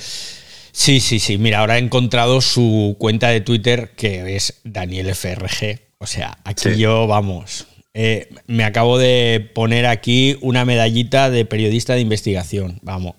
Sí, 0.74 1.00
sí, 1.00 1.20
sí. 1.20 1.38
Mira, 1.38 1.60
ahora 1.60 1.78
he 1.78 1.80
encontrado 1.80 2.42
su 2.42 2.96
cuenta 3.00 3.30
de 3.30 3.42
Twitter 3.42 3.92
que 3.96 4.36
es 4.36 4.60
Daniel 4.64 5.14
FRG. 5.14 5.80
O 6.00 6.08
sea, 6.08 6.38
aquí 6.44 6.76
yo, 6.76 7.08
vamos, 7.08 7.68
eh, 7.94 8.30
me 8.48 8.64
acabo 8.64 8.98
de 8.98 9.52
poner 9.54 9.86
aquí 9.86 10.36
una 10.42 10.66
medallita 10.66 11.30
de 11.30 11.46
periodista 11.46 11.94
de 11.94 12.02
investigación. 12.02 12.80
Vamos. 12.82 13.14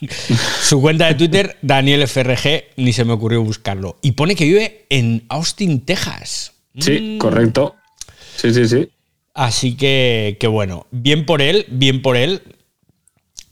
Su 0.62 0.80
cuenta 0.80 1.06
de 1.06 1.14
Twitter, 1.14 1.56
Daniel 1.60 2.06
FRG, 2.08 2.64
ni 2.76 2.94
se 2.94 3.04
me 3.04 3.12
ocurrió 3.12 3.42
buscarlo. 3.42 3.98
Y 4.00 4.12
pone 4.12 4.34
que 4.34 4.44
vive 4.44 4.86
en 4.88 5.24
Austin, 5.28 5.80
Texas. 5.82 6.54
Sí, 6.78 6.98
mm. 6.98 7.18
correcto. 7.18 7.76
Sí, 8.36 8.52
sí, 8.54 8.66
sí. 8.66 8.88
Así 9.34 9.76
que, 9.76 10.38
que 10.40 10.46
bueno, 10.46 10.86
bien 10.90 11.26
por 11.26 11.42
él, 11.42 11.66
bien 11.68 12.00
por 12.00 12.16
él, 12.16 12.42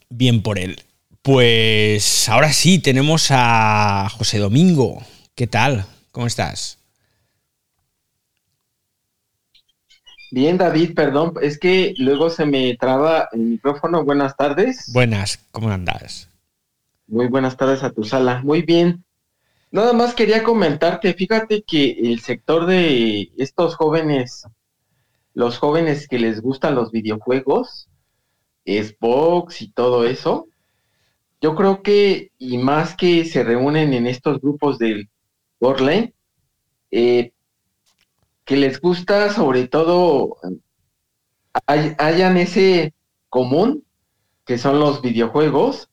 bien 0.08 0.42
por 0.42 0.58
él. 0.58 0.80
Pues 1.24 2.28
ahora 2.28 2.52
sí, 2.52 2.78
tenemos 2.78 3.28
a 3.30 4.10
José 4.10 4.38
Domingo. 4.38 5.00
¿Qué 5.34 5.46
tal? 5.46 5.86
¿Cómo 6.12 6.26
estás? 6.26 6.78
Bien, 10.30 10.58
David, 10.58 10.94
perdón, 10.94 11.32
es 11.40 11.58
que 11.58 11.94
luego 11.96 12.28
se 12.28 12.44
me 12.44 12.76
traba 12.76 13.30
el 13.32 13.40
micrófono. 13.40 14.04
Buenas 14.04 14.36
tardes. 14.36 14.92
Buenas, 14.92 15.38
¿cómo 15.50 15.70
andas? 15.70 16.28
Muy 17.06 17.28
buenas 17.28 17.56
tardes 17.56 17.82
a 17.82 17.90
tu 17.90 18.04
sala. 18.04 18.42
Muy 18.44 18.60
bien. 18.60 19.02
Nada 19.70 19.94
más 19.94 20.12
quería 20.12 20.42
comentarte, 20.42 21.14
fíjate 21.14 21.62
que 21.62 21.92
el 22.02 22.20
sector 22.20 22.66
de 22.66 23.32
estos 23.38 23.76
jóvenes, 23.76 24.46
los 25.32 25.56
jóvenes 25.56 26.06
que 26.06 26.18
les 26.18 26.42
gustan 26.42 26.74
los 26.74 26.92
videojuegos, 26.92 27.88
Xbox 28.66 29.62
y 29.62 29.68
todo 29.68 30.04
eso, 30.04 30.48
yo 31.44 31.54
creo 31.54 31.82
que, 31.82 32.32
y 32.38 32.56
más 32.56 32.96
que 32.96 33.26
se 33.26 33.44
reúnen 33.44 33.92
en 33.92 34.06
estos 34.06 34.40
grupos 34.40 34.78
del 34.78 35.10
Warlane, 35.60 36.14
eh, 36.90 37.34
que 38.46 38.56
les 38.56 38.80
gusta 38.80 39.30
sobre 39.30 39.68
todo 39.68 40.38
hayan 41.66 42.38
ese 42.38 42.94
común 43.28 43.84
que 44.46 44.56
son 44.56 44.80
los 44.80 45.02
videojuegos 45.02 45.90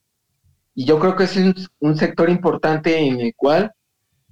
y 0.73 0.85
yo 0.85 0.99
creo 0.99 1.17
que 1.17 1.25
es 1.25 1.35
un, 1.81 1.97
sector 1.97 2.29
importante 2.29 3.05
en 3.05 3.19
el 3.19 3.35
cual 3.35 3.73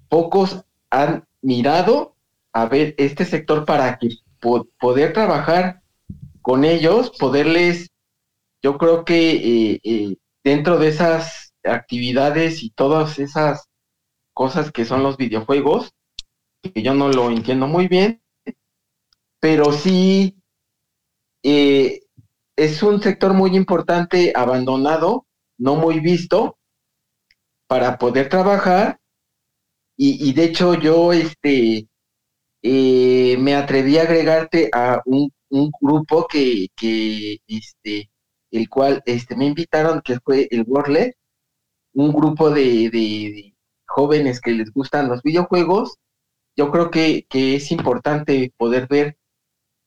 pocos 0.08 0.64
han 0.90 1.26
mirado 1.42 2.16
a 2.54 2.66
ver 2.66 2.96
este 2.98 3.26
sector 3.26 3.66
para 3.66 3.98
que 3.98 4.08
poder 4.80 5.12
trabajar 5.12 5.82
con 6.42 6.64
ellos, 6.64 7.12
poderles, 7.20 7.92
yo 8.64 8.78
creo 8.78 9.04
que 9.04 9.32
eh, 9.74 9.82
eh, 9.84 10.16
dentro 10.44 10.78
de 10.78 10.90
esas 10.90 11.54
actividades 11.64 12.64
y 12.64 12.72
todas 12.72 13.20
esas 13.20 13.70
cosas 14.34 14.72
que 14.72 14.86
son 14.86 15.04
los 15.04 15.18
videojuegos, 15.18 15.94
que 16.62 16.82
yo 16.82 16.94
no 16.94 17.10
lo 17.10 17.30
entiendo 17.30 17.68
muy 17.68 17.88
bien, 17.88 18.22
pero 19.40 19.72
sí 19.72 20.42
eh, 21.44 22.02
es 22.56 22.84
un 22.84 23.02
sector 23.02 23.34
muy 23.34 23.56
importante 23.56 24.34
abandonado, 24.36 25.26
no 25.58 25.76
muy 25.76 26.00
visto, 26.00 26.58
para 27.68 27.98
poder 27.98 28.30
trabajar. 28.30 29.00
Y, 30.02 30.32
de 30.32 30.46
hecho 30.46 30.76
yo 30.76 31.12
este, 31.12 31.90
eh, 32.64 33.38
me 33.38 33.56
atreví 33.56 33.98
a 33.98 34.04
agregarte 34.04 34.70
a 34.74 35.02
un, 35.06 35.30
grupo 35.82 36.26
que, 36.28 36.68
que, 36.76 37.40
este, 37.48 38.10
el 38.52 38.70
cual 38.70 39.02
este, 39.06 39.36
me 39.36 39.46
invitaron, 39.46 40.02
que 40.02 40.20
fue 40.20 40.48
el 40.52 40.64
World 40.68 41.14
un 41.94 42.14
grupo 42.14 42.50
de 42.50 43.54
jóvenes 43.88 44.40
que 44.40 44.52
les 44.52 44.72
gustan 44.72 45.10
los 45.10 45.22
videojuegos 45.24 46.00
yo 46.60 46.72
creo 46.72 46.92
que, 46.92 47.26
es 47.32 47.72
importante 47.72 48.54
poder 48.58 48.86
ver 48.88 49.18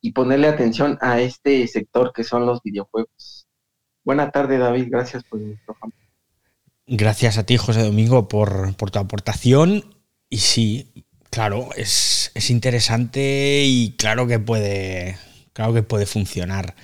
y 0.01 0.13
ponerle 0.13 0.49
atención 0.49 0.97
a 1.03 1.21
este 1.21 1.69
sector 1.69 2.15
que 2.15 2.25
son 2.25 2.47
los 2.47 2.63
videojuegos. 2.63 3.47
Buena 4.03 4.31
tarde, 4.31 4.57
David. 4.57 4.89
Gracias 4.91 5.23
por 5.23 5.39
el 5.39 5.49
micrófono. 5.49 5.93
Gracias 6.87 7.37
a 7.37 7.45
ti, 7.45 7.59
José 7.59 7.83
Domingo, 7.83 8.27
por, 8.27 8.75
tu 8.75 8.99
aportación. 8.99 9.85
Y 10.31 10.39
sí, 10.39 11.05
claro, 11.29 11.69
es, 11.77 12.33
es, 12.35 12.49
interesante 12.49 13.65
y 13.67 13.95
claro 13.99 14.27
que 14.27 14.39
puede. 14.39 15.19
Claro 15.53 15.75
que 15.75 15.83
puede 15.83 16.07
funcionar. 16.07 16.75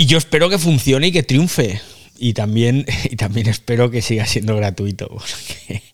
Y 0.00 0.06
yo 0.06 0.16
espero 0.16 0.48
que 0.48 0.56
funcione 0.56 1.08
y 1.08 1.12
que 1.12 1.22
triunfe. 1.22 1.78
Y 2.18 2.32
también, 2.32 2.86
y 3.10 3.16
también 3.16 3.48
espero 3.48 3.90
que 3.90 4.00
siga 4.00 4.24
siendo 4.24 4.56
gratuito. 4.56 5.14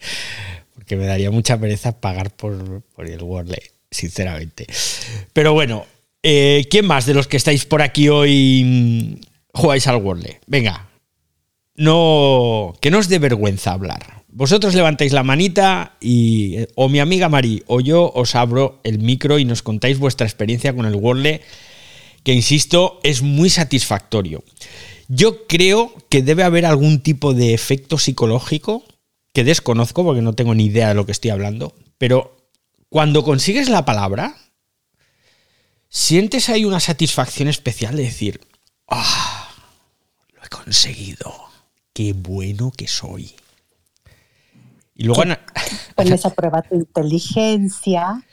que 0.86 0.94
me 0.94 1.06
daría 1.06 1.32
mucha 1.32 1.58
pereza 1.58 2.00
pagar 2.00 2.30
por, 2.30 2.84
el 2.98 3.22
Wordle, 3.24 3.60
sinceramente. 3.90 4.68
Pero 5.32 5.54
bueno, 5.54 5.86
eh, 6.22 6.68
¿quién 6.70 6.86
más 6.86 7.04
de 7.06 7.14
los 7.14 7.26
que 7.26 7.36
estáis 7.36 7.64
por 7.64 7.82
aquí 7.82 8.08
hoy 8.08 8.62
mm, 8.64 9.26
jugáis 9.52 9.88
al 9.88 9.96
Wordle? 9.96 10.38
Venga, 10.46 10.88
no, 11.74 12.74
que 12.80 12.92
no 12.92 12.98
os 12.98 13.08
dé 13.08 13.18
vergüenza 13.18 13.72
hablar. 13.72 14.22
Vosotros 14.28 14.76
levantáis 14.76 15.12
la 15.12 15.24
manita 15.24 15.96
y 16.00 16.58
eh, 16.58 16.68
o 16.76 16.88
mi 16.88 17.00
amiga 17.00 17.28
Mari 17.28 17.64
o 17.66 17.80
yo 17.80 18.12
os 18.14 18.36
abro 18.36 18.80
el 18.84 19.00
micro 19.00 19.40
y 19.40 19.44
nos 19.44 19.64
contáis 19.64 19.98
vuestra 19.98 20.28
experiencia 20.28 20.72
con 20.76 20.86
el 20.86 20.94
Wordle, 20.94 21.40
que 22.26 22.34
insisto, 22.34 22.98
es 23.04 23.22
muy 23.22 23.50
satisfactorio. 23.50 24.42
Yo 25.06 25.46
creo 25.46 25.94
que 26.08 26.22
debe 26.22 26.42
haber 26.42 26.66
algún 26.66 27.00
tipo 27.00 27.34
de 27.34 27.54
efecto 27.54 27.98
psicológico 27.98 28.82
que 29.32 29.44
desconozco 29.44 30.02
porque 30.02 30.22
no 30.22 30.32
tengo 30.32 30.52
ni 30.52 30.64
idea 30.64 30.88
de 30.88 30.96
lo 30.96 31.06
que 31.06 31.12
estoy 31.12 31.30
hablando, 31.30 31.72
pero 31.98 32.50
cuando 32.88 33.22
consigues 33.22 33.68
la 33.68 33.84
palabra, 33.84 34.34
sientes 35.88 36.48
ahí 36.48 36.64
una 36.64 36.80
satisfacción 36.80 37.46
especial 37.46 37.94
de 37.96 38.02
decir, 38.02 38.40
ah, 38.88 39.48
lo 40.34 40.42
he 40.42 40.48
conseguido, 40.48 41.32
qué 41.92 42.12
bueno 42.12 42.72
que 42.76 42.88
soy. 42.88 43.36
Y 44.96 45.04
luego... 45.04 45.22
Pones 45.94 46.26
a 46.26 46.30
prueba 46.30 46.62
tu 46.62 46.74
inteligencia 46.74 48.24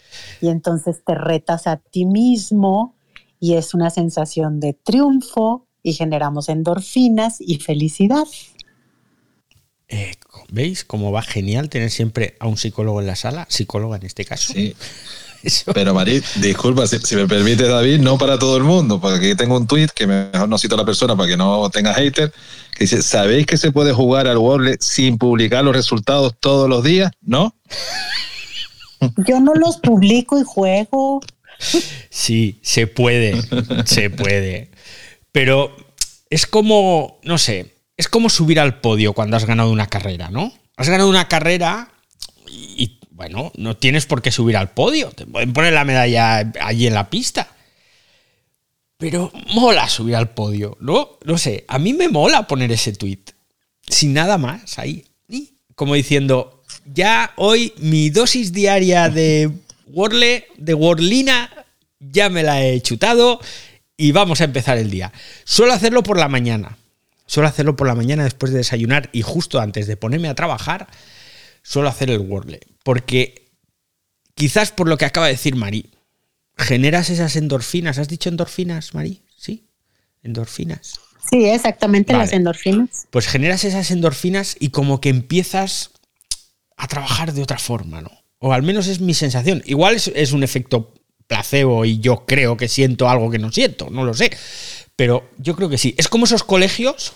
y 0.42 0.48
entonces 0.48 1.04
te 1.06 1.14
retas 1.14 1.68
a 1.68 1.78
ti 1.78 2.06
mismo 2.06 2.96
y 3.44 3.56
es 3.56 3.74
una 3.74 3.90
sensación 3.90 4.62
de 4.62 4.72
triunfo 4.72 5.68
y 5.84 5.92
generamos 5.92 6.48
endorfinas 6.48 7.42
y 7.42 7.60
felicidad. 7.60 8.24
Eh, 9.90 10.14
¿Veis 10.50 10.86
cómo 10.86 11.12
va 11.12 11.22
genial 11.24 11.68
tener 11.68 11.92
siempre 11.92 12.38
a 12.40 12.48
un 12.48 12.56
psicólogo 12.56 13.02
en 13.02 13.08
la 13.08 13.18
sala? 13.18 13.46
Psicóloga 13.50 13.98
en 13.98 14.06
este 14.06 14.24
caso. 14.24 14.54
Sí. 14.54 14.74
Pero 15.74 15.94
Marit, 15.94 16.24
disculpa, 16.36 16.88
si, 16.88 17.18
me 17.18 17.28
permite 17.28 17.68
David, 17.68 18.00
no 18.00 18.18
para 18.18 18.40
todo 18.40 18.56
el 18.56 18.64
mundo, 18.64 19.02
porque 19.02 19.18
aquí 19.18 19.36
tengo 19.36 19.58
un 19.58 19.68
tweet 19.68 19.90
que 19.94 20.08
mejor 20.08 20.48
no 20.48 20.58
cito 20.58 20.76
a 20.76 20.78
la 20.78 20.86
persona 20.86 21.18
para 21.18 21.28
que 21.28 21.36
no 21.36 21.70
tenga 21.70 21.94
hater, 21.94 22.32
que 22.72 22.86
dice, 22.86 23.02
¿sabéis 23.02 23.46
que 23.46 23.58
se 23.58 23.74
puede 23.74 23.92
jugar 23.92 24.26
al 24.26 24.38
Wordle 24.38 24.78
sin 24.80 25.18
publicar 25.18 25.66
los 25.66 25.76
resultados 25.76 26.34
todos 26.40 26.70
los 26.70 26.82
días? 26.82 27.12
¿No? 27.22 27.54
Yo 29.28 29.42
no 29.42 29.54
los 29.54 29.80
publico 29.80 30.40
y 30.40 30.44
juego. 30.46 31.20
Sí, 32.10 32.60
se 32.62 32.88
puede, 32.88 33.42
se 33.86 34.10
puede. 34.10 34.70
Pero 35.32 35.76
es 36.30 36.46
como, 36.46 37.20
no 37.24 37.38
sé, 37.38 37.74
es 37.98 38.08
como 38.08 38.30
subir 38.30 38.60
al 38.60 38.80
podio 38.82 39.14
cuando 39.14 39.38
has 39.38 39.46
ganado 39.46 39.72
una 39.72 39.88
carrera, 39.88 40.30
¿no? 40.30 40.54
Has 40.78 40.90
ganado 40.90 41.10
una 41.10 41.28
carrera 41.28 41.92
y, 42.48 43.00
bueno, 43.12 43.52
no 43.56 43.78
tienes 43.78 44.06
por 44.06 44.22
qué 44.22 44.32
subir 44.32 44.58
al 44.58 44.72
podio. 44.72 45.12
Te 45.12 45.26
pueden 45.26 45.54
poner 45.54 45.74
la 45.74 45.86
medalla 45.86 46.52
allí 46.62 46.88
en 46.88 46.94
la 46.94 47.10
pista. 47.10 47.48
Pero 48.98 49.32
mola 49.54 49.90
subir 49.90 50.16
al 50.16 50.30
podio, 50.30 50.78
¿no? 50.80 51.18
No 51.26 51.38
sé, 51.38 51.66
a 51.68 51.78
mí 51.78 51.94
me 51.94 52.10
mola 52.10 52.48
poner 52.48 52.72
ese 52.72 52.94
tweet. 52.94 53.20
Sin 53.88 54.14
nada 54.14 54.38
más, 54.38 54.80
ahí. 54.80 55.06
Como 55.76 55.96
diciendo, 55.96 56.64
ya 56.86 57.32
hoy 57.36 57.74
mi 57.78 58.10
dosis 58.10 58.54
diaria 58.54 59.10
de 59.10 59.52
Wordle, 59.94 60.48
de 60.58 60.74
Wordlina, 60.74 61.66
ya 62.00 62.30
me 62.30 62.44
la 62.44 62.64
he 62.66 62.82
chutado 62.82 63.40
y 63.96 64.12
vamos 64.12 64.42
a 64.42 64.46
empezar 64.46 64.78
el 64.78 64.90
día. 64.90 65.14
Suelo 65.46 65.74
hacerlo 65.74 66.04
por 66.04 66.18
la 66.18 66.28
mañana 66.28 66.78
Suelo 67.26 67.48
hacerlo 67.48 67.76
por 67.76 67.88
la 67.88 67.96
mañana 67.96 68.24
después 68.24 68.52
de 68.52 68.60
desayunar 68.60 69.10
y 69.12 69.22
justo 69.22 69.60
antes 69.60 69.88
de 69.88 69.98
ponerme 69.98 70.28
a 70.28 70.36
trabajar, 70.36 70.88
suelo 71.62 71.90
hacer 71.90 72.10
el 72.10 72.20
Wordle. 72.20 72.60
Porque 72.84 73.50
quizás 74.36 74.72
por 74.72 74.88
lo 74.88 74.98
que 74.98 75.06
acaba 75.06 75.28
de 75.28 75.34
decir 75.34 75.56
Mari, 75.56 75.90
generas 76.58 77.10
esas 77.10 77.36
endorfinas. 77.36 77.98
¿Has 77.98 78.10
dicho 78.10 78.30
endorfinas, 78.30 78.94
Mari? 78.94 79.24
Sí, 79.36 79.66
endorfinas. 80.22 81.00
Sí, 81.30 81.46
exactamente, 81.46 82.14
Vale. 82.14 82.26
las 82.26 82.34
endorfinas. 82.34 83.08
Pues 83.10 83.28
generas 83.28 83.64
esas 83.64 83.90
endorfinas 83.90 84.58
y 84.60 84.70
como 84.70 85.00
que 85.00 85.10
empiezas 85.10 85.92
a 86.76 86.88
trabajar 86.88 87.34
de 87.34 87.42
otra 87.42 87.58
forma, 87.58 88.02
¿no? 88.02 88.12
O 88.46 88.52
al 88.52 88.62
menos 88.62 88.88
es 88.88 89.00
mi 89.00 89.14
sensación. 89.14 89.64
Igual 89.66 89.96
es, 89.96 90.34
un 90.34 90.44
efecto 90.44 90.94
placebo 91.28 91.86
y 91.86 92.00
yo 92.00 92.26
creo 92.26 92.58
que 92.58 92.68
siento 92.68 93.08
algo 93.08 93.32
que 93.32 93.40
no 93.40 93.54
siento, 93.54 93.90
no 93.90 94.04
lo 94.04 94.14
sé. 94.14 94.32
Pero 94.98 95.30
yo 95.38 95.56
creo 95.56 95.70
que 95.70 95.78
sí. 95.78 95.96
Es 95.98 96.10
como 96.10 96.26
esos 96.26 96.44
colegios, 96.44 97.14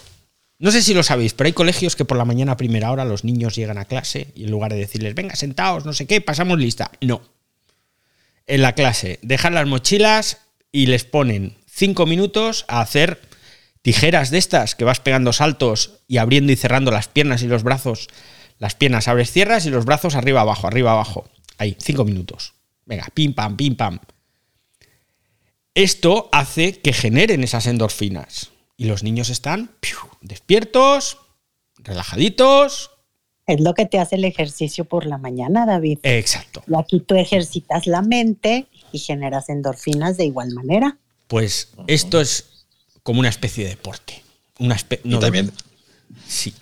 no 0.58 0.72
sé 0.72 0.82
si 0.82 0.94
lo 0.94 1.04
sabéis, 1.04 1.34
pero 1.34 1.48
hay 1.48 1.52
colegios 1.52 1.98
que 1.98 2.06
por 2.06 2.16
la 2.16 2.24
mañana 2.24 2.54
a 2.54 2.58
primera 2.58 2.94
hora 2.94 3.04
los 3.04 3.26
niños 3.26 3.58
llegan 3.58 3.78
a 3.78 3.84
clase 3.84 4.28
y 4.36 4.46
en 4.46 4.52
lugar 4.52 4.72
de 4.72 4.80
decirles, 4.80 5.16
venga, 5.16 5.36
sentaos, 5.36 5.84
no 5.84 5.92
sé 5.92 6.08
qué, 6.08 6.22
pasamos 6.22 6.60
lista. 6.60 6.92
No. 7.02 7.22
En 8.46 8.62
la 8.62 8.72
clase 8.72 9.20
dejan 9.22 9.54
las 9.54 9.68
mochilas 9.68 10.38
y 10.72 10.86
les 10.86 11.04
ponen 11.04 11.58
cinco 11.70 12.06
minutos 12.06 12.64
a 12.70 12.80
hacer 12.80 13.20
tijeras 13.82 14.32
de 14.32 14.38
estas 14.38 14.76
que 14.76 14.86
vas 14.86 15.02
pegando 15.02 15.34
saltos 15.34 16.00
y 16.08 16.20
abriendo 16.20 16.54
y 16.54 16.56
cerrando 16.56 16.90
las 16.90 17.10
piernas 17.10 17.44
y 17.44 17.48
los 17.48 17.64
brazos. 17.64 18.08
Las 18.60 18.76
piernas 18.76 19.08
abres, 19.08 19.32
cierras 19.32 19.66
y 19.66 19.70
los 19.70 19.86
brazos 19.86 20.16
arriba, 20.16 20.42
abajo, 20.42 20.68
arriba, 20.68 20.92
abajo. 20.92 21.30
Ahí, 21.58 21.76
cinco 21.80 22.06
minutos. 22.06 22.54
Venga, 22.86 23.08
pim, 23.14 23.34
pam, 23.34 23.56
pim, 23.58 23.76
pam. 23.76 24.00
Esto 25.76 26.30
hace 26.32 26.80
que 26.80 26.94
generen 26.94 27.44
esas 27.44 27.68
endorfinas. 27.68 28.52
Y 28.78 28.86
los 28.86 29.04
niños 29.04 29.30
están 29.30 29.72
piu, 29.80 29.98
despiertos, 30.22 31.18
relajaditos. 31.78 32.92
Es 33.46 33.60
lo 33.62 33.74
que 33.74 33.86
te 33.86 34.00
hace 34.00 34.16
el 34.16 34.26
ejercicio 34.26 34.86
por 34.86 35.06
la 35.06 35.18
mañana, 35.18 35.66
David. 35.66 36.00
Exacto. 36.04 36.64
Y 36.68 36.74
aquí 36.78 37.00
tú 37.00 37.16
ejercitas 37.16 37.88
la 37.88 38.02
mente 38.02 38.68
y 38.92 39.00
generas 39.00 39.50
endorfinas 39.50 40.18
de 40.18 40.26
igual 40.26 40.52
manera. 40.52 40.98
Pues 41.28 41.70
esto 41.88 42.20
es 42.22 42.66
como 43.04 43.20
una 43.20 43.30
especie 43.30 43.64
de 43.64 43.72
deporte. 43.72 44.22
Una 44.60 44.76
espe- 44.76 45.00
Y 45.04 45.10
no, 45.10 45.18
de- 45.18 45.22
también, 45.26 45.52
sí. 46.28 46.54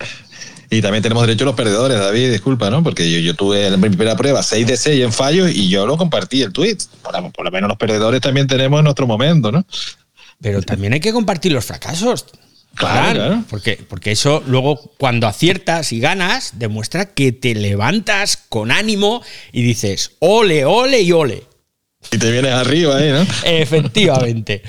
Y 0.70 0.82
también 0.82 1.02
tenemos 1.02 1.26
derecho 1.26 1.44
a 1.44 1.46
los 1.46 1.54
perdedores, 1.54 1.98
David, 1.98 2.30
disculpa, 2.30 2.70
¿no? 2.70 2.82
Porque 2.82 3.10
yo, 3.10 3.18
yo 3.18 3.34
tuve 3.34 3.66
en 3.66 3.80
mi 3.80 3.88
primera 3.88 4.16
prueba 4.16 4.42
6 4.42 4.66
de 4.66 4.76
6 4.76 5.04
en 5.04 5.12
fallos 5.12 5.50
y 5.50 5.68
yo 5.68 5.86
lo 5.86 5.96
compartí 5.96 6.42
el 6.42 6.52
tweet. 6.52 6.78
Por, 7.02 7.32
por 7.32 7.44
lo 7.44 7.50
menos 7.50 7.68
los 7.68 7.78
perdedores 7.78 8.20
también 8.20 8.46
tenemos 8.46 8.82
nuestro 8.82 9.06
momento, 9.06 9.52
¿no? 9.52 9.64
Pero 10.40 10.62
también 10.62 10.92
hay 10.92 11.00
que 11.00 11.12
compartir 11.12 11.52
los 11.52 11.64
fracasos. 11.64 12.26
Claro, 12.74 13.14
claro. 13.14 13.44
Porque, 13.48 13.82
porque 13.88 14.12
eso 14.12 14.42
luego 14.46 14.76
cuando 14.98 15.26
aciertas 15.26 15.92
y 15.92 16.00
ganas 16.00 16.58
demuestra 16.58 17.06
que 17.06 17.32
te 17.32 17.54
levantas 17.54 18.36
con 18.36 18.70
ánimo 18.70 19.22
y 19.50 19.62
dices 19.62 20.12
ole, 20.18 20.64
ole 20.66 21.00
y 21.00 21.12
ole. 21.12 21.44
Y 22.12 22.18
te 22.18 22.30
vienes 22.30 22.52
arriba 22.52 22.98
ahí, 22.98 23.10
¿no? 23.10 23.26
Efectivamente. 23.44 24.62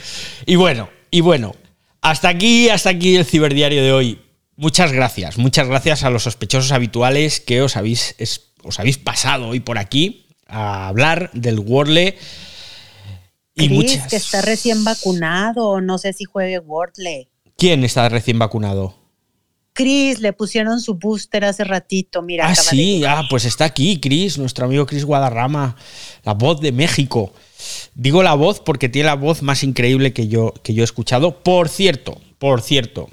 Y 0.45 0.55
bueno, 0.55 0.89
y 1.11 1.21
bueno, 1.21 1.55
hasta 2.01 2.29
aquí, 2.29 2.69
hasta 2.69 2.91
aquí 2.91 3.15
el 3.15 3.25
ciberdiario 3.25 3.83
de 3.83 3.91
hoy. 3.91 4.19
Muchas 4.58 4.91
gracias, 4.91 5.38
muchas 5.38 5.68
gracias 5.68 6.03
a 6.03 6.10
los 6.10 6.24
sospechosos 6.24 6.72
habituales 6.72 7.39
que 7.39 7.62
os 7.62 7.78
habéis, 7.78 8.16
es- 8.18 8.49
os 8.64 8.80
habéis 8.80 8.97
pasado 8.97 9.49
hoy 9.49 9.60
por 9.60 9.78
aquí 9.78 10.26
a 10.47 10.88
hablar 10.88 11.30
del 11.34 11.60
Wordle. 11.60 12.18
Y 13.55 13.68
Chris, 13.68 13.72
muchas. 13.72 14.08
que 14.08 14.16
está 14.16 14.41
recién 14.41 14.84
vacunado, 14.84 15.80
no 15.82 15.97
sé 15.97 16.14
si 16.14 16.26
juegue 16.26 16.60
Wordle. 16.60 17.28
¿Quién 17.55 17.84
está 17.84 18.08
recién 18.10 18.38
vacunado? 18.39 18.95
Chris, 19.74 20.20
le 20.20 20.34
pusieron 20.34 20.82
su 20.82 20.95
booster 20.95 21.45
hace 21.45 21.64
ratito, 21.64 22.24
mira. 22.24 22.47
Ah, 22.47 22.49
de 22.49 22.55
sí, 22.55 23.03
ah, 23.05 23.24
pues 23.30 23.45
está 23.45 23.66
aquí, 23.66 23.99
Chris, 23.99 24.39
nuestro 24.39 24.66
amigo 24.66 24.88
Chris 24.88 25.05
Guadarrama, 25.05 25.76
la 26.24 26.34
voz 26.34 26.60
de 26.62 26.72
México. 26.72 27.32
Digo 27.93 28.24
la 28.24 28.34
voz 28.34 28.60
porque 28.60 28.89
tiene 28.89 29.05
la 29.08 29.14
voz 29.16 29.43
más 29.43 29.64
increíble 29.64 30.14
que 30.14 30.28
yo, 30.28 30.53
que 30.64 30.74
yo 30.74 30.82
he 30.82 30.84
escuchado. 30.84 31.43
Por 31.43 31.70
cierto, 31.70 32.20
por 32.39 32.62
cierto, 32.62 33.10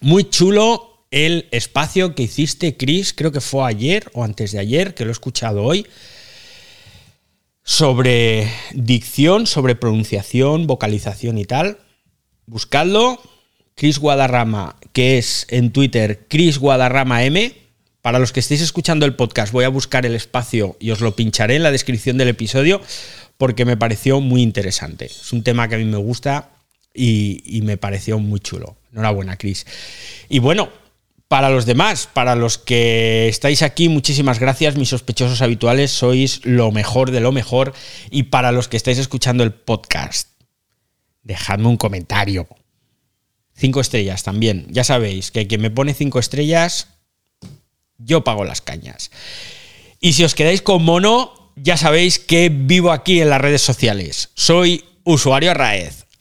muy 0.00 0.28
chulo 0.28 1.06
el 1.10 1.48
espacio 1.50 2.14
que 2.14 2.24
hiciste, 2.24 2.76
Chris, 2.76 3.14
creo 3.14 3.32
que 3.32 3.40
fue 3.40 3.66
ayer 3.66 4.10
o 4.12 4.24
antes 4.24 4.52
de 4.52 4.58
ayer, 4.58 4.94
que 4.94 5.04
lo 5.04 5.10
he 5.10 5.12
escuchado 5.12 5.62
hoy, 5.62 5.86
sobre 7.62 8.50
dicción, 8.74 9.46
sobre 9.46 9.74
pronunciación, 9.74 10.66
vocalización 10.66 11.38
y 11.38 11.44
tal. 11.44 11.78
Buscadlo. 12.46 13.20
Chris 13.76 13.98
Guadarrama, 13.98 14.76
que 14.94 15.18
es 15.18 15.46
en 15.50 15.70
Twitter 15.70 16.24
Chris 16.28 16.58
Guadarrama 16.58 17.24
M. 17.24 17.52
Para 18.00 18.18
los 18.18 18.32
que 18.32 18.40
estéis 18.40 18.62
escuchando 18.62 19.04
el 19.04 19.14
podcast, 19.16 19.52
voy 19.52 19.64
a 19.64 19.68
buscar 19.68 20.06
el 20.06 20.14
espacio 20.14 20.76
y 20.80 20.92
os 20.92 21.02
lo 21.02 21.14
pincharé 21.14 21.56
en 21.56 21.62
la 21.62 21.70
descripción 21.70 22.16
del 22.16 22.28
episodio 22.28 22.80
porque 23.36 23.66
me 23.66 23.76
pareció 23.76 24.20
muy 24.20 24.40
interesante. 24.40 25.06
Es 25.06 25.30
un 25.32 25.42
tema 25.42 25.68
que 25.68 25.74
a 25.74 25.78
mí 25.78 25.84
me 25.84 25.98
gusta 25.98 26.52
y, 26.94 27.42
y 27.44 27.60
me 27.60 27.76
pareció 27.76 28.18
muy 28.18 28.40
chulo. 28.40 28.76
Enhorabuena, 28.96 29.36
Chris. 29.36 29.66
Y 30.28 30.38
bueno, 30.38 30.70
para 31.28 31.50
los 31.50 31.66
demás, 31.66 32.08
para 32.12 32.34
los 32.34 32.56
que 32.56 33.28
estáis 33.28 33.62
aquí, 33.62 33.88
muchísimas 33.88 34.38
gracias, 34.40 34.76
mis 34.76 34.88
sospechosos 34.88 35.42
habituales, 35.42 35.90
sois 35.90 36.40
lo 36.44 36.72
mejor 36.72 37.10
de 37.10 37.20
lo 37.20 37.30
mejor. 37.30 37.74
Y 38.10 38.24
para 38.24 38.52
los 38.52 38.68
que 38.68 38.76
estáis 38.76 38.98
escuchando 38.98 39.44
el 39.44 39.52
podcast, 39.52 40.30
dejadme 41.22 41.68
un 41.68 41.76
comentario. 41.76 42.48
Cinco 43.54 43.80
estrellas 43.80 44.22
también. 44.22 44.66
Ya 44.70 44.82
sabéis 44.82 45.30
que 45.30 45.46
quien 45.46 45.60
me 45.60 45.70
pone 45.70 45.94
cinco 45.94 46.18
estrellas, 46.18 46.88
yo 47.98 48.24
pago 48.24 48.44
las 48.44 48.62
cañas. 48.62 49.10
Y 50.00 50.14
si 50.14 50.24
os 50.24 50.34
quedáis 50.34 50.62
con 50.62 50.82
mono, 50.82 51.52
ya 51.56 51.76
sabéis 51.76 52.18
que 52.18 52.50
vivo 52.50 52.92
aquí 52.92 53.20
en 53.20 53.30
las 53.30 53.40
redes 53.40 53.62
sociales. 53.62 54.30
Soy 54.34 54.84
usuario 55.04 55.50
Arraez. 55.50 56.05